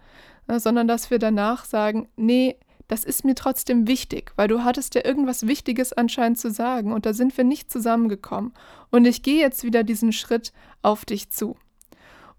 äh, 0.48 0.60
sondern 0.60 0.88
dass 0.88 1.12
wir 1.12 1.20
danach 1.20 1.66
sagen, 1.66 2.10
nee, 2.16 2.58
das 2.88 3.04
ist 3.04 3.24
mir 3.24 3.36
trotzdem 3.36 3.88
wichtig, 3.88 4.34
weil 4.36 4.48
du 4.48 4.64
hattest 4.64 4.96
ja 4.96 5.06
irgendwas 5.06 5.48
Wichtiges 5.48 5.94
anscheinend 5.94 6.40
zu 6.40 6.52
sagen 6.52 6.92
und 6.92 7.06
da 7.06 7.14
sind 7.14 7.36
wir 7.38 7.44
nicht 7.44 7.72
zusammengekommen. 7.72 8.54
Und 8.92 9.06
ich 9.06 9.24
gehe 9.24 9.40
jetzt 9.40 9.64
wieder 9.64 9.84
diesen 9.84 10.12
Schritt 10.12 10.54
auf 10.82 11.06
dich 11.06 11.32
zu. 11.32 11.56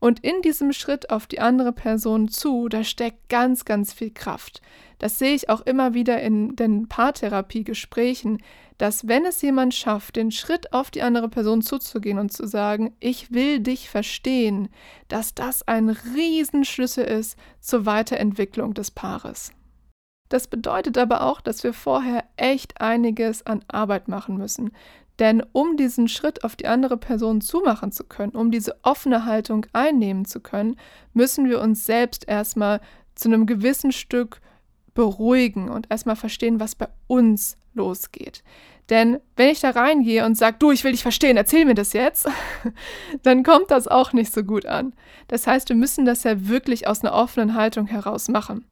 Und 0.00 0.20
in 0.20 0.42
diesem 0.42 0.72
Schritt 0.74 1.08
auf 1.08 1.26
die 1.26 1.40
andere 1.40 1.72
Person 1.72 2.28
zu, 2.28 2.68
da 2.68 2.84
steckt 2.84 3.30
ganz, 3.30 3.64
ganz 3.64 3.92
viel 3.92 4.10
Kraft. 4.10 4.60
Das 5.04 5.18
sehe 5.18 5.34
ich 5.34 5.50
auch 5.50 5.60
immer 5.60 5.92
wieder 5.92 6.22
in 6.22 6.56
den 6.56 6.88
Paartherapiegesprächen, 6.88 8.38
dass 8.78 9.06
wenn 9.06 9.26
es 9.26 9.42
jemand 9.42 9.74
schafft, 9.74 10.16
den 10.16 10.30
Schritt 10.30 10.72
auf 10.72 10.90
die 10.90 11.02
andere 11.02 11.28
Person 11.28 11.60
zuzugehen 11.60 12.18
und 12.18 12.32
zu 12.32 12.46
sagen, 12.46 12.96
ich 13.00 13.30
will 13.30 13.60
dich 13.60 13.90
verstehen, 13.90 14.70
dass 15.08 15.34
das 15.34 15.68
ein 15.68 15.90
Riesenschlüssel 15.90 17.04
ist 17.04 17.38
zur 17.60 17.84
Weiterentwicklung 17.84 18.72
des 18.72 18.90
Paares. 18.90 19.52
Das 20.30 20.46
bedeutet 20.46 20.96
aber 20.96 21.24
auch, 21.24 21.42
dass 21.42 21.64
wir 21.64 21.74
vorher 21.74 22.24
echt 22.38 22.80
einiges 22.80 23.44
an 23.44 23.62
Arbeit 23.68 24.08
machen 24.08 24.38
müssen. 24.38 24.70
Denn 25.18 25.42
um 25.52 25.76
diesen 25.76 26.08
Schritt 26.08 26.44
auf 26.44 26.56
die 26.56 26.66
andere 26.66 26.96
Person 26.96 27.42
zumachen 27.42 27.92
zu 27.92 28.04
können, 28.04 28.32
um 28.32 28.50
diese 28.50 28.74
offene 28.82 29.26
Haltung 29.26 29.66
einnehmen 29.74 30.24
zu 30.24 30.40
können, 30.40 30.76
müssen 31.12 31.46
wir 31.50 31.60
uns 31.60 31.84
selbst 31.84 32.26
erstmal 32.26 32.80
zu 33.14 33.28
einem 33.28 33.44
gewissen 33.44 33.92
Stück 33.92 34.40
beruhigen 34.94 35.68
und 35.68 35.90
erstmal 35.90 36.16
verstehen, 36.16 36.60
was 36.60 36.74
bei 36.74 36.88
uns 37.06 37.56
losgeht. 37.74 38.42
Denn 38.90 39.18
wenn 39.36 39.48
ich 39.48 39.60
da 39.60 39.70
reingehe 39.70 40.26
und 40.26 40.36
sage, 40.36 40.56
du, 40.58 40.70
ich 40.70 40.84
will 40.84 40.92
dich 40.92 41.02
verstehen, 41.02 41.36
erzähl 41.36 41.64
mir 41.64 41.74
das 41.74 41.94
jetzt, 41.94 42.28
dann 43.22 43.42
kommt 43.42 43.70
das 43.70 43.88
auch 43.88 44.12
nicht 44.12 44.32
so 44.32 44.44
gut 44.44 44.66
an. 44.66 44.92
Das 45.28 45.46
heißt, 45.46 45.70
wir 45.70 45.76
müssen 45.76 46.04
das 46.04 46.22
ja 46.24 46.48
wirklich 46.48 46.86
aus 46.86 47.02
einer 47.02 47.14
offenen 47.14 47.54
Haltung 47.54 47.86
heraus 47.86 48.28
machen. 48.28 48.66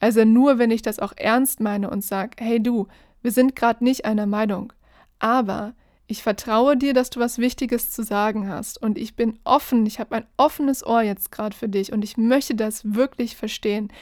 Also 0.00 0.24
nur, 0.24 0.58
wenn 0.58 0.70
ich 0.70 0.82
das 0.82 0.98
auch 0.98 1.12
ernst 1.16 1.60
meine 1.60 1.90
und 1.90 2.02
sage, 2.02 2.36
hey 2.38 2.62
du, 2.62 2.86
wir 3.20 3.32
sind 3.32 3.56
gerade 3.56 3.84
nicht 3.84 4.04
einer 4.04 4.26
Meinung, 4.26 4.72
aber 5.18 5.74
ich 6.06 6.22
vertraue 6.22 6.76
dir, 6.76 6.94
dass 6.94 7.10
du 7.10 7.20
was 7.20 7.38
Wichtiges 7.38 7.90
zu 7.90 8.02
sagen 8.02 8.48
hast 8.48 8.80
und 8.80 8.96
ich 8.96 9.16
bin 9.16 9.38
offen, 9.44 9.84
ich 9.84 10.00
habe 10.00 10.16
ein 10.16 10.26
offenes 10.38 10.86
Ohr 10.86 11.02
jetzt 11.02 11.30
gerade 11.30 11.54
für 11.54 11.68
dich 11.68 11.92
und 11.92 12.02
ich 12.02 12.16
möchte 12.16 12.54
das 12.54 12.94
wirklich 12.94 13.36
verstehen, 13.36 13.92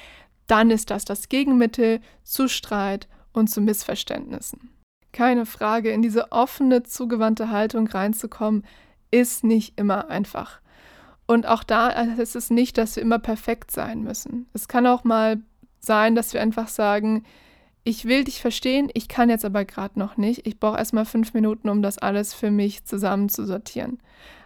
dann 0.46 0.70
ist 0.70 0.90
das 0.90 1.04
das 1.04 1.28
Gegenmittel 1.28 2.00
zu 2.22 2.48
Streit 2.48 3.08
und 3.32 3.48
zu 3.48 3.60
Missverständnissen. 3.60 4.70
Keine 5.12 5.46
Frage, 5.46 5.90
in 5.90 6.02
diese 6.02 6.32
offene, 6.32 6.82
zugewandte 6.82 7.50
Haltung 7.50 7.86
reinzukommen, 7.86 8.64
ist 9.10 9.44
nicht 9.44 9.78
immer 9.78 10.08
einfach. 10.08 10.60
Und 11.26 11.46
auch 11.46 11.64
da 11.64 11.88
ist 11.88 12.36
es 12.36 12.50
nicht, 12.50 12.78
dass 12.78 12.96
wir 12.96 13.02
immer 13.02 13.18
perfekt 13.18 13.70
sein 13.70 14.02
müssen. 14.02 14.48
Es 14.52 14.68
kann 14.68 14.86
auch 14.86 15.04
mal 15.04 15.38
sein, 15.80 16.14
dass 16.14 16.32
wir 16.32 16.40
einfach 16.40 16.68
sagen, 16.68 17.24
ich 17.82 18.04
will 18.04 18.24
dich 18.24 18.40
verstehen, 18.40 18.90
ich 18.94 19.08
kann 19.08 19.30
jetzt 19.30 19.44
aber 19.44 19.64
gerade 19.64 19.98
noch 19.98 20.16
nicht. 20.16 20.46
Ich 20.46 20.58
brauche 20.58 20.78
erstmal 20.78 21.04
fünf 21.04 21.34
Minuten, 21.34 21.68
um 21.68 21.82
das 21.82 21.98
alles 21.98 22.34
für 22.34 22.50
mich 22.50 22.84
zusammenzusortieren. 22.84 24.00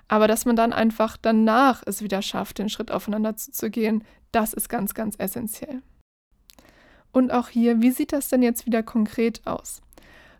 Aber 0.09 0.29
dass 0.29 0.45
man 0.45 0.57
dann 0.57 0.73
einfach 0.73 1.17
danach 1.17 1.83
es 1.87 2.03
wieder 2.03 2.21
schafft, 2.21 2.59
den 2.59 2.69
Schritt 2.69 2.91
aufeinander 2.91 3.37
zuzugehen, 3.37 4.05
das 4.33 4.53
ist 4.53 4.69
ganz, 4.69 4.93
ganz 4.93 5.15
essentiell. 5.19 5.83
Und 7.12 7.33
auch 7.33 7.49
hier, 7.49 7.83
wie 7.83 7.90
sieht 7.90 8.12
das 8.12 8.29
denn 8.29 8.42
jetzt 8.42 8.66
wieder 8.66 8.83
konkret 8.83 9.40
aus? 9.46 9.83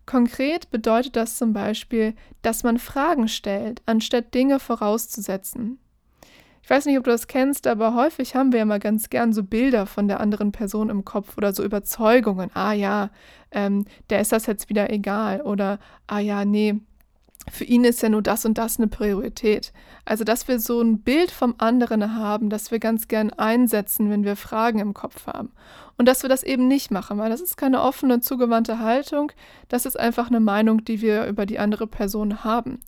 Konkret 0.07 0.71
bedeutet 0.71 1.17
das 1.17 1.37
zum 1.37 1.53
Beispiel, 1.53 2.15
dass 2.43 2.63
man 2.63 2.79
Fragen 2.79 3.29
stellt, 3.29 3.83
anstatt 3.87 4.35
Dinge 4.35 4.59
vorauszusetzen. 4.59 5.79
Ich 6.63 6.69
weiß 6.69 6.87
nicht, 6.87 6.99
ob 6.99 7.05
du 7.05 7.11
das 7.11 7.27
kennst, 7.27 7.67
aber 7.67 7.95
häufig 7.95 8.35
haben 8.35 8.53
wir 8.53 8.61
ja 8.61 8.65
mal 8.65 8.79
ganz 8.79 9.11
gern 9.11 9.33
so 9.33 9.43
Bilder 9.43 9.87
von 9.87 10.09
der 10.09 10.21
anderen 10.21 10.53
Person 10.53 10.91
im 10.91 11.05
Kopf 11.05 11.37
oder 11.37 11.53
so 11.53 11.65
Überzeugungen. 11.65 12.51
Ah 12.55 12.73
ja, 12.73 13.11
ähm, 13.51 13.87
der 14.11 14.21
ist 14.21 14.33
das 14.33 14.47
jetzt 14.47 14.69
wieder 14.69 14.91
egal. 14.91 15.41
Oder 15.41 15.79
ah 16.07 16.19
ja, 16.19 16.45
nee, 16.45 16.81
für 17.51 17.65
ihn 17.65 17.85
ist 17.85 18.03
ja 18.03 18.09
nur 18.09 18.23
das 18.23 18.45
und 18.45 18.59
das 18.59 18.79
eine 18.79 18.89
Priorität. 18.89 19.73
Also, 20.05 20.25
dass 20.25 20.49
wir 20.49 20.61
so 20.61 20.81
ein 20.81 21.01
Bild 21.01 21.31
vom 21.31 21.55
anderen 21.59 22.15
haben, 22.17 22.51
das 22.51 22.71
wir 22.71 22.79
ganz 22.79 23.09
gern 23.09 23.31
einsetzen, 23.31 24.11
wenn 24.11 24.25
wir 24.25 24.37
Fragen 24.37 24.79
im 24.79 24.95
Kopf 24.95 25.27
haben. 25.27 25.51
Und 25.97 26.07
dass 26.07 26.23
wir 26.23 26.29
das 26.31 26.43
eben 26.43 26.69
nicht 26.69 26.91
machen, 26.91 27.19
weil 27.19 27.31
das 27.31 27.41
ist 27.41 27.57
keine 27.57 27.83
offene, 27.83 28.21
zugewandte 28.21 28.79
Haltung, 28.79 29.33
das 29.69 29.85
ist 29.85 29.99
einfach 29.99 30.29
eine 30.29 30.41
Meinung, 30.41 30.85
die 30.85 31.03
wir 31.03 31.27
über 31.27 31.45
die 31.45 31.59
andere 31.59 31.87
Person 31.87 32.43
haben. 32.43 32.81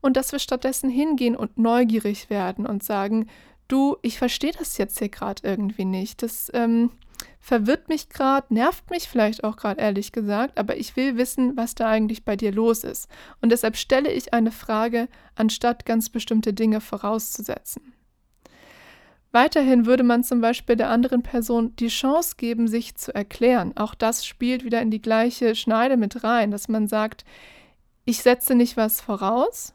Und 0.00 0.16
dass 0.16 0.32
wir 0.32 0.38
stattdessen 0.38 0.90
hingehen 0.90 1.34
und 1.34 1.58
neugierig 1.58 2.30
werden 2.30 2.66
und 2.66 2.82
sagen, 2.82 3.26
du, 3.68 3.96
ich 4.02 4.18
verstehe 4.18 4.52
das 4.56 4.78
jetzt 4.78 4.98
hier 4.98 5.08
gerade 5.08 5.42
irgendwie 5.44 5.84
nicht. 5.84 6.22
Das, 6.22 6.50
ähm, 6.54 6.90
verwirrt 7.40 7.88
mich 7.88 8.08
gerade, 8.08 8.52
nervt 8.52 8.90
mich 8.90 9.08
vielleicht 9.08 9.44
auch 9.44 9.56
gerade 9.56 9.80
ehrlich 9.80 10.12
gesagt, 10.12 10.58
aber 10.58 10.76
ich 10.76 10.96
will 10.96 11.16
wissen, 11.16 11.56
was 11.56 11.74
da 11.74 11.88
eigentlich 11.88 12.24
bei 12.24 12.36
dir 12.36 12.52
los 12.52 12.84
ist. 12.84 13.08
Und 13.40 13.50
deshalb 13.50 13.76
stelle 13.76 14.12
ich 14.12 14.34
eine 14.34 14.52
Frage, 14.52 15.08
anstatt 15.34 15.86
ganz 15.86 16.10
bestimmte 16.10 16.52
Dinge 16.52 16.80
vorauszusetzen. 16.80 17.94
Weiterhin 19.30 19.84
würde 19.84 20.04
man 20.04 20.24
zum 20.24 20.40
Beispiel 20.40 20.76
der 20.76 20.88
anderen 20.88 21.22
Person 21.22 21.76
die 21.76 21.88
Chance 21.88 22.34
geben, 22.38 22.66
sich 22.66 22.96
zu 22.96 23.14
erklären. 23.14 23.76
Auch 23.76 23.94
das 23.94 24.24
spielt 24.24 24.64
wieder 24.64 24.80
in 24.80 24.90
die 24.90 25.02
gleiche 25.02 25.54
Schneide 25.54 25.96
mit 25.96 26.24
rein, 26.24 26.50
dass 26.50 26.68
man 26.68 26.88
sagt, 26.88 27.24
ich 28.06 28.22
setze 28.22 28.54
nicht 28.54 28.78
was 28.78 29.02
voraus, 29.02 29.74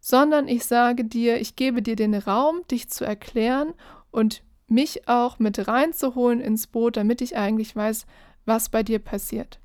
sondern 0.00 0.48
ich 0.48 0.64
sage 0.64 1.04
dir, 1.04 1.40
ich 1.40 1.56
gebe 1.56 1.80
dir 1.80 1.96
den 1.96 2.14
Raum, 2.14 2.60
dich 2.70 2.90
zu 2.90 3.04
erklären 3.04 3.72
und 4.10 4.42
mich 4.70 5.08
auch 5.08 5.38
mit 5.38 5.66
reinzuholen 5.68 6.40
ins 6.40 6.66
Boot, 6.66 6.96
damit 6.96 7.20
ich 7.20 7.36
eigentlich 7.36 7.74
weiß, 7.74 8.06
was 8.46 8.68
bei 8.68 8.82
dir 8.82 8.98
passiert. 8.98 9.60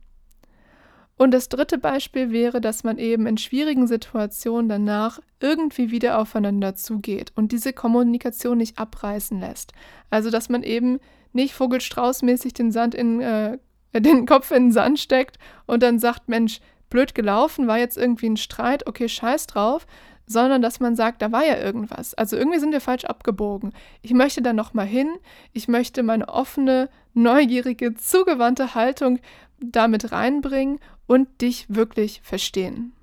Und 1.17 1.31
das 1.31 1.47
dritte 1.47 1.77
Beispiel 1.77 2.31
wäre, 2.31 2.59
dass 2.59 2.83
man 2.83 2.97
eben 2.97 3.25
in 3.25 3.37
schwierigen 3.37 3.87
Situationen 3.87 4.67
danach 4.67 5.19
irgendwie 5.39 5.89
wieder 5.89 6.19
aufeinander 6.19 6.75
zugeht 6.75 7.31
und 7.35 7.53
diese 7.53 7.71
Kommunikation 7.71 8.57
nicht 8.57 8.77
abreißen 8.77 9.39
lässt. 9.39 9.71
Also, 10.09 10.29
dass 10.29 10.49
man 10.49 10.63
eben 10.63 10.99
nicht 11.31 11.53
vogelstraußmäßig 11.53 12.53
den 12.53 12.71
Sand 12.71 12.95
in 12.95 13.21
äh, 13.21 13.57
den 13.93 14.25
Kopf 14.25 14.51
in 14.51 14.65
den 14.65 14.71
Sand 14.73 14.99
steckt 14.99 15.37
und 15.67 15.81
dann 15.83 15.99
sagt, 15.99 16.27
Mensch, 16.27 16.59
blöd 16.89 17.15
gelaufen, 17.15 17.67
war 17.67 17.77
jetzt 17.77 17.97
irgendwie 17.97 18.27
ein 18.27 18.37
Streit, 18.37 18.85
okay, 18.87 19.07
scheiß 19.07 19.47
drauf, 19.47 19.87
sondern 20.25 20.61
dass 20.61 20.79
man 20.79 20.95
sagt, 20.95 21.21
da 21.21 21.31
war 21.31 21.45
ja 21.45 21.57
irgendwas. 21.57 22.13
Also 22.13 22.35
irgendwie 22.35 22.59
sind 22.59 22.71
wir 22.71 22.81
falsch 22.81 23.05
abgebogen. 23.05 23.73
Ich 24.01 24.13
möchte 24.13 24.41
da 24.41 24.53
noch 24.53 24.73
mal 24.73 24.85
hin. 24.85 25.09
Ich 25.53 25.67
möchte 25.67 26.03
meine 26.03 26.27
offene, 26.29 26.89
neugierige, 27.13 27.95
zugewandte 27.95 28.75
Haltung 28.75 29.19
damit 29.59 30.11
reinbringen 30.11 30.79
und 31.07 31.41
dich 31.41 31.65
wirklich 31.69 32.21
verstehen. 32.23 32.93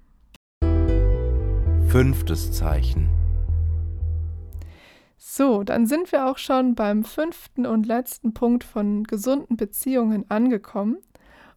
Fünftes 1.89 2.53
Zeichen. 2.53 3.09
So, 5.19 5.63
dann 5.63 5.87
sind 5.87 6.13
wir 6.13 6.27
auch 6.27 6.39
schon 6.39 6.75
beim 6.75 7.05
fünften 7.05 7.65
und 7.65 7.87
letzten 7.87 8.35
Punkt 8.35 8.65
von 8.65 9.05
gesunden 9.05 9.57
Beziehungen 9.57 10.31
angekommen. 10.31 10.99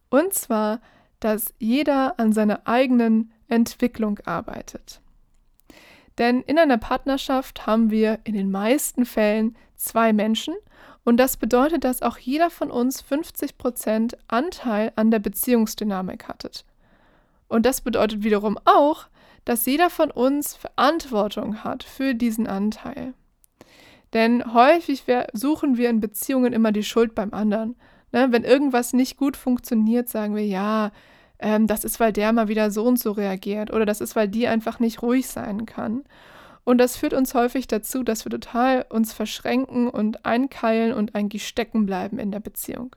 Und 0.08 0.32
zwar, 0.32 0.80
dass 1.20 1.52
jeder 1.58 2.18
an 2.18 2.32
seiner 2.32 2.66
eigenen 2.66 3.32
Entwicklung 3.48 4.18
arbeitet. 4.24 5.00
Denn 6.18 6.42
in 6.42 6.58
einer 6.58 6.78
Partnerschaft 6.78 7.66
haben 7.66 7.90
wir 7.90 8.20
in 8.24 8.34
den 8.34 8.50
meisten 8.50 9.04
Fällen 9.04 9.56
zwei 9.76 10.12
Menschen 10.12 10.54
und 11.04 11.18
das 11.18 11.36
bedeutet, 11.36 11.84
dass 11.84 12.02
auch 12.02 12.18
jeder 12.18 12.50
von 12.50 12.70
uns 12.70 13.04
50% 13.04 14.14
Anteil 14.26 14.92
an 14.96 15.12
der 15.12 15.20
Beziehungsdynamik 15.20 16.26
hattet. 16.26 16.64
Und 17.46 17.64
das 17.64 17.80
bedeutet 17.80 18.24
wiederum 18.24 18.58
auch, 18.64 19.06
dass 19.44 19.66
jeder 19.66 19.88
von 19.88 20.10
uns 20.10 20.56
Verantwortung 20.56 21.62
hat 21.62 21.84
für 21.84 22.14
diesen 22.14 22.48
Anteil. 22.48 23.14
Denn 24.14 24.52
häufig 24.52 25.04
suchen 25.32 25.76
wir 25.76 25.90
in 25.90 26.00
Beziehungen 26.00 26.52
immer 26.52 26.72
die 26.72 26.82
Schuld 26.82 27.14
beim 27.14 27.32
anderen. 27.32 27.76
Ne? 28.10 28.28
Wenn 28.30 28.42
irgendwas 28.42 28.92
nicht 28.92 29.16
gut 29.16 29.36
funktioniert, 29.36 30.08
sagen 30.08 30.34
wir, 30.34 30.44
ja, 30.44 30.90
ähm, 31.38 31.66
das 31.66 31.84
ist, 31.84 32.00
weil 32.00 32.12
der 32.12 32.32
mal 32.32 32.48
wieder 32.48 32.70
so 32.70 32.84
und 32.84 32.98
so 32.98 33.12
reagiert 33.12 33.72
oder 33.72 33.86
das 33.86 34.00
ist, 34.00 34.16
weil 34.16 34.28
die 34.28 34.48
einfach 34.48 34.80
nicht 34.80 35.02
ruhig 35.02 35.26
sein 35.26 35.66
kann. 35.66 36.04
Und 36.64 36.78
das 36.78 36.96
führt 36.96 37.14
uns 37.14 37.34
häufig 37.34 37.68
dazu, 37.68 38.02
dass 38.02 38.24
wir 38.24 38.30
total 38.30 38.84
uns 38.88 39.12
verschränken 39.12 39.88
und 39.88 40.26
einkeilen 40.26 40.92
und 40.92 41.14
eigentlich 41.14 41.46
stecken 41.46 41.86
bleiben 41.86 42.18
in 42.18 42.32
der 42.32 42.40
Beziehung. 42.40 42.96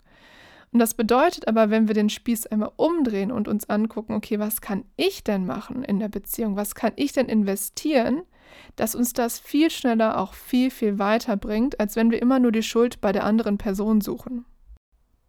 Und 0.72 0.80
das 0.80 0.94
bedeutet 0.94 1.48
aber, 1.48 1.70
wenn 1.70 1.88
wir 1.88 1.96
den 1.96 2.10
Spieß 2.10 2.48
einmal 2.48 2.72
umdrehen 2.76 3.32
und 3.32 3.48
uns 3.48 3.70
angucken, 3.70 4.14
okay, 4.14 4.40
was 4.40 4.62
kann 4.62 4.86
ich 4.98 5.24
denn 5.24 5.46
machen 5.46 5.84
in 5.84 6.00
der 6.00 6.10
Beziehung? 6.10 6.56
Was 6.56 6.76
kann 6.76 6.94
ich 6.96 7.12
denn 7.12 7.28
investieren, 7.28 8.24
dass 8.76 8.96
uns 8.96 9.14
das 9.14 9.40
viel 9.40 9.70
schneller 9.70 10.20
auch 10.20 10.34
viel, 10.34 10.72
viel 10.72 11.00
weiter 11.00 11.38
bringt, 11.38 11.80
als 11.80 11.96
wenn 11.96 12.12
wir 12.12 12.22
immer 12.22 12.40
nur 12.40 12.52
die 12.52 12.64
Schuld 12.64 13.02
bei 13.02 13.12
der 13.12 13.24
anderen 13.24 13.58
Person 13.58 14.02
suchen. 14.02 14.46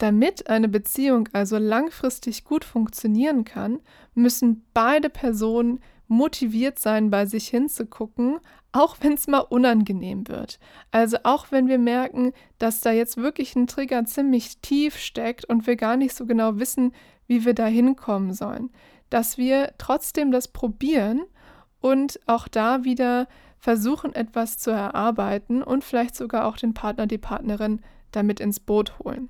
Damit 0.01 0.49
eine 0.49 0.71
Beziehung 0.71 1.29
also 1.35 1.59
langfristig 1.59 2.45
gut 2.45 2.65
funktionieren 2.65 3.45
kann, 3.45 3.81
müssen 4.15 4.65
beide 4.73 5.11
Personen 5.11 5.81
motiviert 6.09 6.79
sein, 6.79 7.11
bei 7.11 7.27
sich 7.27 7.49
hinzugucken, 7.49 8.39
auch 8.73 8.97
wenn 9.03 9.13
es 9.13 9.27
mal 9.27 9.41
unangenehm 9.41 10.27
wird. 10.27 10.59
Also 10.91 11.19
auch 11.25 11.53
wenn 11.53 11.69
wir 11.69 11.79
merken, 11.79 12.33
dass 12.59 12.81
da 12.81 12.93
jetzt 12.93 13.19
wirklich 13.19 13.55
ein 13.55 13.67
Trigger 13.67 14.07
ziemlich 14.07 14.57
tief 14.63 14.97
steckt 14.97 15.45
und 15.45 15.67
wir 15.67 15.77
gar 15.77 15.99
nicht 15.99 16.15
so 16.15 16.25
genau 16.25 16.59
wissen, 16.59 16.95
wie 17.27 17.45
wir 17.45 17.53
da 17.53 17.67
hinkommen 17.67 18.33
sollen. 18.33 18.71
Dass 19.11 19.37
wir 19.37 19.75
trotzdem 19.77 20.33
das 20.33 20.49
probieren 20.49 21.21
und 21.83 22.21
auch 22.25 22.49
da 22.49 22.85
wieder 22.85 23.29
versuchen, 23.59 24.15
etwas 24.15 24.57
zu 24.57 24.71
erarbeiten 24.71 25.63
und 25.63 25.85
vielleicht 25.85 26.17
sogar 26.17 26.47
auch 26.47 26.57
den 26.57 26.73
Partner, 26.73 27.07
die 27.07 27.19
Partnerin 27.19 27.83
damit 28.13 28.41
ins 28.41 28.61
Boot 28.61 28.99
holen. 28.99 29.29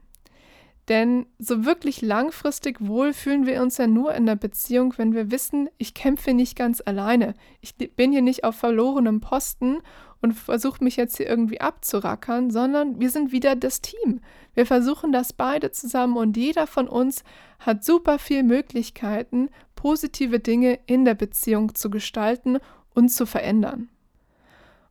Denn 0.90 1.26
so 1.38 1.64
wirklich 1.64 2.02
langfristig 2.02 2.78
wohl 2.80 3.12
fühlen 3.12 3.46
wir 3.46 3.62
uns 3.62 3.78
ja 3.78 3.86
nur 3.86 4.12
in 4.12 4.26
der 4.26 4.34
Beziehung, 4.34 4.92
wenn 4.96 5.14
wir 5.14 5.30
wissen, 5.30 5.70
ich 5.78 5.94
kämpfe 5.94 6.34
nicht 6.34 6.56
ganz 6.56 6.82
alleine. 6.84 7.34
Ich 7.60 7.76
bin 7.76 8.10
hier 8.10 8.22
nicht 8.22 8.42
auf 8.42 8.56
verlorenem 8.56 9.20
Posten 9.20 9.78
und 10.20 10.32
versuche 10.32 10.82
mich 10.82 10.96
jetzt 10.96 11.16
hier 11.16 11.28
irgendwie 11.28 11.60
abzurackern, 11.60 12.50
sondern 12.50 12.98
wir 12.98 13.10
sind 13.10 13.30
wieder 13.30 13.54
das 13.54 13.80
Team. 13.80 14.20
Wir 14.54 14.66
versuchen 14.66 15.12
das 15.12 15.32
beide 15.32 15.70
zusammen 15.70 16.16
und 16.16 16.36
jeder 16.36 16.66
von 16.66 16.88
uns 16.88 17.22
hat 17.60 17.84
super 17.84 18.18
viele 18.18 18.42
Möglichkeiten, 18.42 19.48
positive 19.76 20.40
Dinge 20.40 20.80
in 20.86 21.04
der 21.04 21.14
Beziehung 21.14 21.72
zu 21.76 21.88
gestalten 21.88 22.58
und 22.94 23.10
zu 23.10 23.26
verändern. 23.26 23.90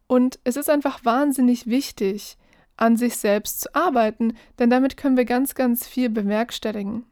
Und 0.07 0.39
es 0.45 0.55
ist 0.55 0.69
einfach 0.69 1.03
wahnsinnig 1.03 1.67
wichtig, 1.67 2.37
an 2.79 2.97
sich 2.97 3.17
selbst 3.17 3.61
zu 3.61 3.75
arbeiten, 3.75 4.33
denn 4.57 4.69
damit 4.69 4.97
können 4.97 5.17
wir 5.17 5.25
ganz, 5.25 5.55
ganz 5.55 5.87
viel 5.87 6.09
bewerkstelligen. 6.09 7.05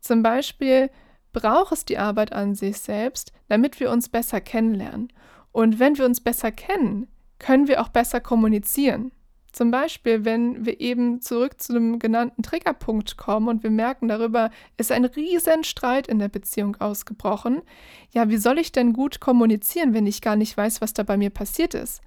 Zum 0.00 0.22
Beispiel 0.22 0.90
braucht 1.32 1.72
es 1.72 1.84
die 1.84 1.98
Arbeit 1.98 2.32
an 2.32 2.54
sich 2.54 2.78
selbst, 2.78 3.32
damit 3.48 3.80
wir 3.80 3.90
uns 3.90 4.08
besser 4.08 4.40
kennenlernen. 4.40 5.12
Und 5.50 5.78
wenn 5.78 5.98
wir 5.98 6.04
uns 6.04 6.20
besser 6.20 6.52
kennen, 6.52 7.08
können 7.38 7.68
wir 7.68 7.80
auch 7.80 7.88
besser 7.88 8.20
kommunizieren. 8.20 9.12
Zum 9.52 9.70
Beispiel, 9.70 10.24
wenn 10.24 10.64
wir 10.64 10.80
eben 10.80 11.20
zurück 11.20 11.60
zu 11.60 11.74
dem 11.74 11.98
genannten 11.98 12.42
Triggerpunkt 12.42 13.18
kommen 13.18 13.48
und 13.48 13.62
wir 13.62 13.70
merken, 13.70 14.08
darüber 14.08 14.50
ist 14.78 14.90
ein 14.90 15.04
riesen 15.04 15.62
Streit 15.62 16.08
in 16.08 16.18
der 16.18 16.28
Beziehung 16.28 16.76
ausgebrochen. 16.76 17.60
Ja, 18.12 18.30
wie 18.30 18.38
soll 18.38 18.58
ich 18.58 18.72
denn 18.72 18.94
gut 18.94 19.20
kommunizieren, 19.20 19.92
wenn 19.92 20.06
ich 20.06 20.22
gar 20.22 20.36
nicht 20.36 20.56
weiß, 20.56 20.80
was 20.80 20.94
da 20.94 21.02
bei 21.02 21.18
mir 21.18 21.28
passiert 21.28 21.74
ist? 21.74 22.00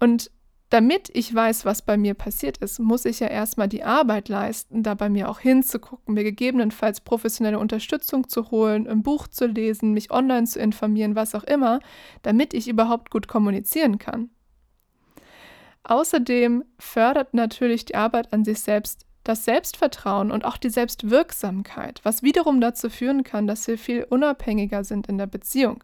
Und 0.00 0.32
damit 0.70 1.10
ich 1.12 1.34
weiß, 1.34 1.64
was 1.64 1.82
bei 1.82 1.96
mir 1.96 2.14
passiert 2.14 2.58
ist, 2.58 2.78
muss 2.78 3.04
ich 3.04 3.18
ja 3.18 3.26
erstmal 3.26 3.68
die 3.68 3.82
Arbeit 3.82 4.28
leisten, 4.28 4.84
da 4.84 4.94
bei 4.94 5.08
mir 5.08 5.28
auch 5.28 5.40
hinzugucken, 5.40 6.14
mir 6.14 6.22
gegebenenfalls 6.22 7.00
professionelle 7.00 7.58
Unterstützung 7.58 8.28
zu 8.28 8.52
holen, 8.52 8.86
ein 8.86 9.02
Buch 9.02 9.26
zu 9.26 9.46
lesen, 9.46 9.92
mich 9.92 10.12
online 10.12 10.46
zu 10.46 10.60
informieren, 10.60 11.16
was 11.16 11.34
auch 11.34 11.42
immer, 11.42 11.80
damit 12.22 12.54
ich 12.54 12.68
überhaupt 12.68 13.10
gut 13.10 13.26
kommunizieren 13.26 13.98
kann. 13.98 14.30
Außerdem 15.82 16.64
fördert 16.78 17.34
natürlich 17.34 17.84
die 17.84 17.96
Arbeit 17.96 18.32
an 18.32 18.44
sich 18.44 18.60
selbst 18.60 19.06
das 19.24 19.44
Selbstvertrauen 19.44 20.30
und 20.30 20.44
auch 20.44 20.56
die 20.56 20.70
Selbstwirksamkeit, 20.70 22.00
was 22.04 22.22
wiederum 22.22 22.60
dazu 22.60 22.88
führen 22.88 23.24
kann, 23.24 23.46
dass 23.46 23.66
wir 23.66 23.76
viel 23.76 24.04
unabhängiger 24.04 24.84
sind 24.84 25.08
in 25.08 25.18
der 25.18 25.26
Beziehung. 25.26 25.82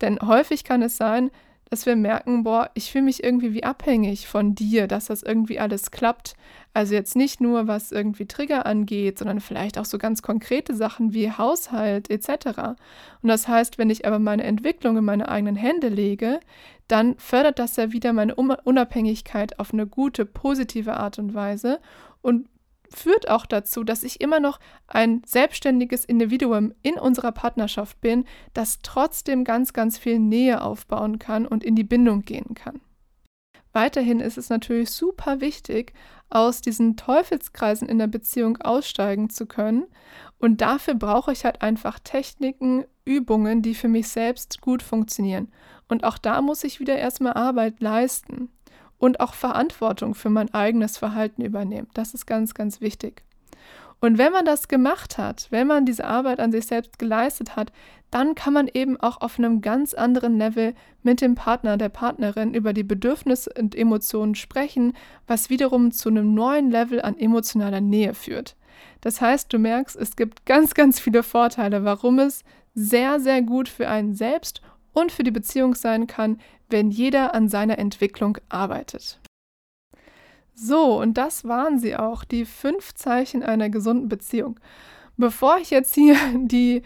Denn 0.00 0.18
häufig 0.20 0.64
kann 0.64 0.82
es 0.82 0.96
sein, 0.96 1.30
dass 1.70 1.86
wir 1.86 1.96
merken, 1.96 2.44
boah, 2.44 2.70
ich 2.74 2.92
fühle 2.92 3.04
mich 3.04 3.24
irgendwie 3.24 3.54
wie 3.54 3.64
abhängig 3.64 4.28
von 4.28 4.54
dir, 4.54 4.86
dass 4.86 5.06
das 5.06 5.22
irgendwie 5.22 5.58
alles 5.58 5.90
klappt. 5.90 6.34
Also 6.72 6.94
jetzt 6.94 7.16
nicht 7.16 7.40
nur, 7.40 7.66
was 7.68 7.92
irgendwie 7.92 8.26
Trigger 8.26 8.66
angeht, 8.66 9.18
sondern 9.18 9.40
vielleicht 9.40 9.78
auch 9.78 9.84
so 9.84 9.98
ganz 9.98 10.22
konkrete 10.22 10.74
Sachen 10.74 11.14
wie 11.14 11.30
Haushalt 11.30 12.10
etc. 12.10 12.76
Und 13.22 13.28
das 13.28 13.48
heißt, 13.48 13.78
wenn 13.78 13.90
ich 13.90 14.06
aber 14.06 14.18
meine 14.18 14.44
Entwicklung 14.44 14.96
in 14.96 15.04
meine 15.04 15.28
eigenen 15.28 15.56
Hände 15.56 15.88
lege, 15.88 16.40
dann 16.88 17.16
fördert 17.16 17.58
das 17.58 17.76
ja 17.76 17.92
wieder 17.92 18.12
meine 18.12 18.34
Unabhängigkeit 18.34 19.58
auf 19.58 19.72
eine 19.72 19.86
gute, 19.86 20.26
positive 20.26 20.94
Art 20.94 21.18
und 21.18 21.34
Weise 21.34 21.80
und 22.20 22.48
führt 22.94 23.28
auch 23.28 23.46
dazu, 23.46 23.84
dass 23.84 24.02
ich 24.02 24.20
immer 24.20 24.40
noch 24.40 24.58
ein 24.86 25.22
selbstständiges 25.26 26.04
Individuum 26.04 26.72
in 26.82 26.94
unserer 26.94 27.32
Partnerschaft 27.32 28.00
bin, 28.00 28.24
das 28.52 28.80
trotzdem 28.82 29.44
ganz, 29.44 29.72
ganz 29.72 29.98
viel 29.98 30.18
Nähe 30.18 30.62
aufbauen 30.62 31.18
kann 31.18 31.46
und 31.46 31.64
in 31.64 31.76
die 31.76 31.84
Bindung 31.84 32.22
gehen 32.22 32.54
kann. 32.54 32.80
Weiterhin 33.72 34.20
ist 34.20 34.38
es 34.38 34.50
natürlich 34.50 34.90
super 34.90 35.40
wichtig, 35.40 35.94
aus 36.30 36.60
diesen 36.60 36.96
Teufelskreisen 36.96 37.88
in 37.88 37.98
der 37.98 38.06
Beziehung 38.06 38.56
aussteigen 38.58 39.30
zu 39.30 39.46
können. 39.46 39.86
Und 40.38 40.60
dafür 40.60 40.94
brauche 40.94 41.32
ich 41.32 41.44
halt 41.44 41.60
einfach 41.60 41.98
Techniken, 41.98 42.84
Übungen, 43.04 43.62
die 43.62 43.74
für 43.74 43.88
mich 43.88 44.08
selbst 44.08 44.60
gut 44.60 44.82
funktionieren. 44.82 45.52
Und 45.88 46.04
auch 46.04 46.18
da 46.18 46.40
muss 46.40 46.64
ich 46.64 46.80
wieder 46.80 46.96
erstmal 46.96 47.34
Arbeit 47.34 47.80
leisten 47.80 48.50
und 48.98 49.20
auch 49.20 49.34
Verantwortung 49.34 50.14
für 50.14 50.30
mein 50.30 50.52
eigenes 50.54 50.98
Verhalten 50.98 51.42
übernehmen. 51.42 51.88
Das 51.94 52.14
ist 52.14 52.26
ganz, 52.26 52.54
ganz 52.54 52.80
wichtig. 52.80 53.22
Und 54.00 54.18
wenn 54.18 54.32
man 54.32 54.44
das 54.44 54.68
gemacht 54.68 55.16
hat, 55.16 55.46
wenn 55.50 55.66
man 55.66 55.86
diese 55.86 56.04
Arbeit 56.04 56.38
an 56.40 56.52
sich 56.52 56.66
selbst 56.66 56.98
geleistet 56.98 57.56
hat, 57.56 57.72
dann 58.10 58.34
kann 58.34 58.52
man 58.52 58.68
eben 58.72 59.00
auch 59.00 59.20
auf 59.20 59.38
einem 59.38 59.60
ganz 59.60 59.94
anderen 59.94 60.38
Level 60.38 60.74
mit 61.02 61.20
dem 61.20 61.34
Partner, 61.34 61.76
der 61.76 61.88
Partnerin 61.88 62.54
über 62.54 62.72
die 62.72 62.82
Bedürfnisse 62.82 63.50
und 63.58 63.74
Emotionen 63.74 64.34
sprechen, 64.34 64.92
was 65.26 65.50
wiederum 65.50 65.90
zu 65.90 66.10
einem 66.10 66.34
neuen 66.34 66.70
Level 66.70 67.00
an 67.02 67.18
emotionaler 67.18 67.80
Nähe 67.80 68.14
führt. 68.14 68.56
Das 69.00 69.20
heißt, 69.20 69.52
du 69.52 69.58
merkst, 69.58 69.96
es 69.96 70.16
gibt 70.16 70.46
ganz, 70.46 70.74
ganz 70.74 71.00
viele 71.00 71.22
Vorteile, 71.22 71.84
warum 71.84 72.18
es 72.18 72.44
sehr, 72.74 73.20
sehr 73.20 73.42
gut 73.42 73.68
für 73.68 73.88
einen 73.88 74.14
selbst 74.14 74.60
und 74.92 75.12
für 75.12 75.24
die 75.24 75.30
Beziehung 75.30 75.74
sein 75.74 76.06
kann, 76.06 76.38
wenn 76.74 76.90
jeder 76.90 77.34
an 77.34 77.48
seiner 77.48 77.78
Entwicklung 77.78 78.36
arbeitet. 78.48 79.20
So, 80.56 81.00
und 81.00 81.14
das 81.16 81.44
waren 81.44 81.78
sie 81.78 81.94
auch, 81.94 82.24
die 82.24 82.44
fünf 82.44 82.94
Zeichen 82.94 83.44
einer 83.44 83.70
gesunden 83.70 84.08
Beziehung. 84.08 84.58
Bevor 85.16 85.58
ich 85.58 85.70
jetzt 85.70 85.94
hier 85.94 86.16
die 86.34 86.82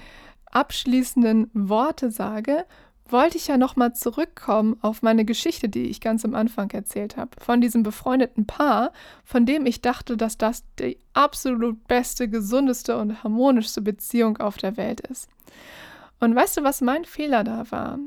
abschließenden 0.53 1.51
Worte 1.55 2.11
sage, 2.11 2.66
wollte 3.09 3.38
ich 3.38 3.46
ja 3.46 3.57
nochmal 3.57 3.94
zurückkommen 3.94 4.77
auf 4.83 5.01
meine 5.01 5.24
Geschichte, 5.24 5.70
die 5.70 5.85
ich 5.85 6.03
ganz 6.03 6.22
am 6.22 6.35
Anfang 6.35 6.70
erzählt 6.72 7.16
habe, 7.16 7.31
von 7.42 7.62
diesem 7.62 7.83
befreundeten 7.83 8.44
Paar, 8.44 8.92
von 9.24 9.46
dem 9.46 9.64
ich 9.64 9.81
dachte, 9.81 10.18
dass 10.18 10.37
das 10.37 10.64
die 10.79 10.98
absolut 11.14 11.88
beste, 11.88 12.29
gesundeste 12.29 12.98
und 12.98 13.24
harmonischste 13.24 13.81
Beziehung 13.81 14.37
auf 14.37 14.59
der 14.59 14.77
Welt 14.77 15.01
ist. 15.01 15.31
Und 16.20 16.37
weißt 16.37 16.59
du, 16.59 16.62
was 16.62 16.83
mein 16.83 17.07
Fehler 17.07 17.42
da 17.42 17.70
war? 17.70 17.98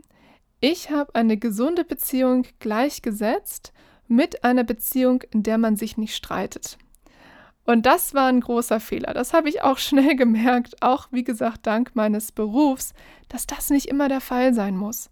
Ich 0.64 0.92
habe 0.92 1.16
eine 1.16 1.38
gesunde 1.38 1.84
Beziehung 1.84 2.46
gleichgesetzt 2.60 3.74
mit 4.08 4.44
einer 4.44 4.64
Beziehung, 4.64 5.24
in 5.32 5.42
der 5.42 5.58
man 5.58 5.76
sich 5.76 5.98
nicht 5.98 6.16
streitet. 6.16 6.78
Und 7.66 7.88
das 7.88 8.14
war 8.14 8.28
ein 8.28 8.42
großer 8.42 8.80
Fehler. 8.80 9.16
Das 9.16 9.34
habe 9.34 9.50
ich 9.50 9.64
auch 9.64 9.78
schnell 9.80 10.16
gemerkt, 10.16 10.84
auch 10.84 11.08
wie 11.10 11.24
gesagt 11.24 11.66
dank 11.66 11.96
meines 11.96 12.32
Berufs, 12.32 12.94
dass 13.28 13.48
das 13.48 13.72
nicht 13.72 13.88
immer 13.88 14.08
der 14.08 14.22
Fall 14.22 14.54
sein 14.54 14.78
muss. 14.78 15.10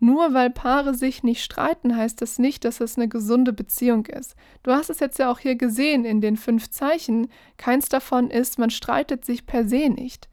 Nur 0.00 0.34
weil 0.34 0.50
Paare 0.50 0.94
sich 0.94 1.22
nicht 1.22 1.44
streiten, 1.44 1.96
heißt 1.96 2.20
das 2.20 2.40
nicht, 2.40 2.64
dass 2.64 2.80
es 2.80 2.96
eine 2.96 3.06
gesunde 3.06 3.52
Beziehung 3.52 4.06
ist. 4.06 4.34
Du 4.64 4.72
hast 4.72 4.90
es 4.90 4.98
jetzt 4.98 5.20
ja 5.20 5.30
auch 5.30 5.38
hier 5.38 5.54
gesehen 5.54 6.04
in 6.04 6.20
den 6.20 6.36
fünf 6.36 6.68
Zeichen. 6.68 7.28
Keins 7.58 7.88
davon 7.88 8.28
ist, 8.28 8.58
man 8.58 8.70
streitet 8.70 9.24
sich 9.24 9.46
per 9.46 9.68
se 9.68 9.88
nicht. 9.88 10.28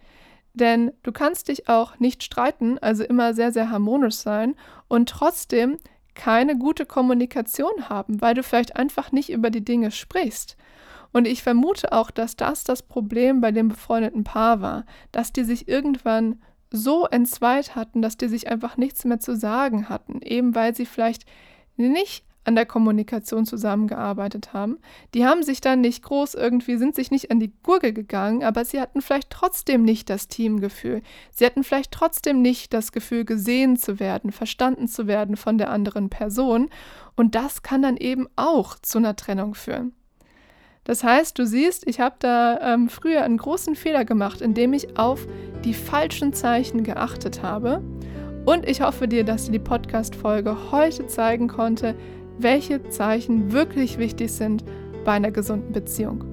Denn 0.58 0.91
du 1.04 1.12
kannst 1.12 1.50
dich 1.50 1.70
auch 1.70 2.00
nicht 2.00 2.24
streiten, 2.24 2.80
also 2.80 3.04
immer 3.04 3.36
sehr, 3.36 3.52
sehr 3.52 3.70
harmonisch 3.70 4.15
sein 4.15 4.56
und 4.88 5.08
trotzdem 5.10 5.78
keine 6.15 6.58
gute 6.58 6.88
Kommunikation 6.88 7.89
haben, 7.89 8.22
weil 8.22 8.34
du 8.34 8.41
vielleicht 8.41 8.76
einfach 8.76 9.12
nicht 9.12 9.30
über 9.32 9.52
die 9.52 9.63
Dinge 9.63 9.91
sprichst. 9.91 10.58
Und 11.13 11.28
ich 11.28 11.43
vermute 11.43 11.93
auch, 11.93 12.10
dass 12.10 12.36
das 12.36 12.63
das 12.63 12.82
Problem 12.82 13.39
bei 13.39 13.52
dem 13.52 13.67
befreundeten 13.70 14.24
Paar 14.24 14.62
war, 14.62 14.86
dass 15.12 15.32
die 15.32 15.43
sich 15.43 15.67
irgendwann 15.67 16.41
so 16.72 17.06
entzweit 17.06 17.76
hatten, 17.76 18.02
dass 18.02 18.17
die 18.17 18.28
sich 18.28 18.50
einfach 18.50 18.78
nichts 18.78 19.06
mehr 19.06 19.20
zu 19.20 19.36
sagen 19.36 19.89
hatten, 19.89 20.22
eben 20.24 20.56
weil 20.56 20.76
sie 20.76 20.88
vielleicht 20.88 21.26
nicht 21.76 22.26
an 22.48 22.56
der 22.56 22.66
Kommunikation 22.66 23.46
zusammengearbeitet 23.46 24.54
haben. 24.54 24.78
Die 25.14 25.26
haben 25.26 25.44
sich 25.44 25.60
dann 25.62 25.82
nicht 25.82 26.04
groß 26.04 26.34
irgendwie, 26.34 26.78
sind 26.78 26.96
sich 26.96 27.12
nicht 27.12 27.30
an 27.30 27.40
die 27.40 27.52
Gurgel 27.62 27.94
gegangen, 27.94 28.44
aber 28.44 28.64
sie 28.64 28.80
hatten 28.80 29.02
vielleicht 29.02 29.30
trotzdem 29.30 29.84
nicht 29.84 30.10
das 30.10 30.28
Teamgefühl. 30.28 31.02
Sie 31.32 31.46
hatten 31.46 31.64
vielleicht 31.64 31.92
trotzdem 31.92 32.42
nicht 32.42 32.74
das 32.74 32.92
Gefühl, 32.92 33.26
gesehen 33.26 33.76
zu 33.76 34.00
werden, 34.00 34.32
verstanden 34.32 34.88
zu 34.88 35.08
werden 35.08 35.36
von 35.36 35.58
der 35.58 35.70
anderen 35.70 36.10
Person. 36.10 36.70
Und 37.16 37.36
das 37.36 37.62
kann 37.64 37.82
dann 37.82 37.98
eben 37.98 38.28
auch 38.38 38.80
zu 38.80 38.98
einer 38.98 39.16
Trennung 39.16 39.54
führen. 39.54 39.94
Das 40.86 41.04
heißt, 41.04 41.38
du 41.38 41.46
siehst, 41.46 41.86
ich 41.86 42.00
habe 42.00 42.16
da 42.20 42.62
ähm, 42.62 42.88
früher 42.88 43.24
einen 43.24 43.36
großen 43.36 43.76
Fehler 43.76 44.06
gemacht, 44.06 44.40
indem 44.40 44.72
ich 44.72 44.98
auf 44.98 45.28
die 45.66 45.74
falschen 45.74 46.32
Zeichen 46.32 46.84
geachtet 46.84 47.44
habe. 47.44 47.84
Und 48.46 48.66
ich 48.66 48.80
hoffe 48.80 49.10
dir, 49.10 49.26
dass 49.26 49.44
dir 49.44 49.52
die 49.52 49.60
Podcast-Folge 49.60 50.72
heute 50.72 51.06
zeigen 51.08 51.50
konnte, 51.50 51.96
welche 52.39 52.84
Zeichen 52.89 53.52
wirklich 53.52 53.97
wichtig 53.97 54.32
sind 54.32 54.63
bei 55.06 55.13
einer 55.13 55.32
gesunden 55.32 55.71
Beziehung. 55.71 56.23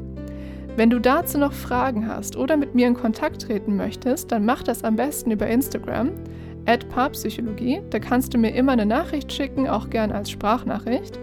Wenn 0.76 0.90
du 0.90 0.98
dazu 0.98 1.38
noch 1.38 1.52
Fragen 1.52 2.08
hast 2.08 2.36
oder 2.36 2.56
mit 2.56 2.74
mir 2.74 2.88
in 2.88 2.94
Kontakt 2.94 3.42
treten 3.42 3.76
möchtest, 3.76 4.32
dann 4.32 4.44
mach 4.44 4.62
das 4.62 4.82
am 4.82 4.96
besten 4.96 5.30
über 5.30 5.46
Instagram 5.46 6.10
at 6.66 6.88
Paarpsychologie. 6.88 7.80
Da 7.90 8.00
kannst 8.00 8.34
du 8.34 8.38
mir 8.38 8.54
immer 8.54 8.72
eine 8.72 8.86
Nachricht 8.86 9.32
schicken, 9.32 9.68
auch 9.68 9.88
gern 9.88 10.10
als 10.10 10.30
Sprachnachricht. 10.30 11.18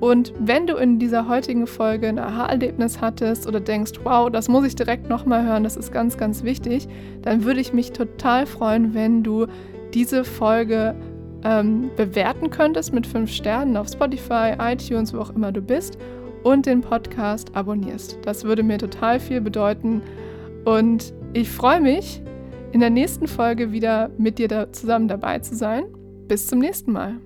Und 0.00 0.34
wenn 0.38 0.66
du 0.66 0.74
in 0.74 0.98
dieser 0.98 1.28
heutigen 1.28 1.66
Folge 1.66 2.08
ein 2.08 2.18
Aha-Erlebnis 2.18 3.00
hattest 3.00 3.46
oder 3.46 3.60
denkst, 3.60 3.92
wow, 4.02 4.28
das 4.28 4.48
muss 4.48 4.66
ich 4.66 4.74
direkt 4.74 5.08
nochmal 5.08 5.46
hören, 5.46 5.62
das 5.62 5.76
ist 5.76 5.92
ganz, 5.92 6.18
ganz 6.18 6.42
wichtig, 6.42 6.88
dann 7.22 7.44
würde 7.44 7.60
ich 7.60 7.72
mich 7.72 7.92
total 7.92 8.46
freuen, 8.46 8.94
wenn 8.94 9.22
du 9.22 9.46
diese 9.94 10.24
Folge 10.24 10.96
ähm, 11.44 11.90
bewerten 11.96 12.50
könntest 12.50 12.92
mit 12.92 13.06
fünf 13.06 13.30
Sternen 13.30 13.76
auf 13.76 13.88
Spotify, 13.88 14.54
iTunes, 14.58 15.12
wo 15.12 15.18
auch 15.18 15.30
immer 15.30 15.52
du 15.52 15.60
bist 15.60 15.98
und 16.42 16.66
den 16.66 16.80
Podcast 16.80 17.54
abonnierst. 17.54 18.18
Das 18.24 18.44
würde 18.44 18.62
mir 18.62 18.78
total 18.78 19.20
viel 19.20 19.40
bedeuten 19.40 20.02
und 20.64 21.12
ich 21.32 21.50
freue 21.50 21.80
mich, 21.80 22.22
in 22.72 22.80
der 22.80 22.90
nächsten 22.90 23.28
Folge 23.28 23.72
wieder 23.72 24.10
mit 24.18 24.38
dir 24.38 24.48
da 24.48 24.72
zusammen 24.72 25.08
dabei 25.08 25.38
zu 25.38 25.54
sein. 25.54 25.84
Bis 26.26 26.46
zum 26.46 26.58
nächsten 26.58 26.92
Mal. 26.92 27.20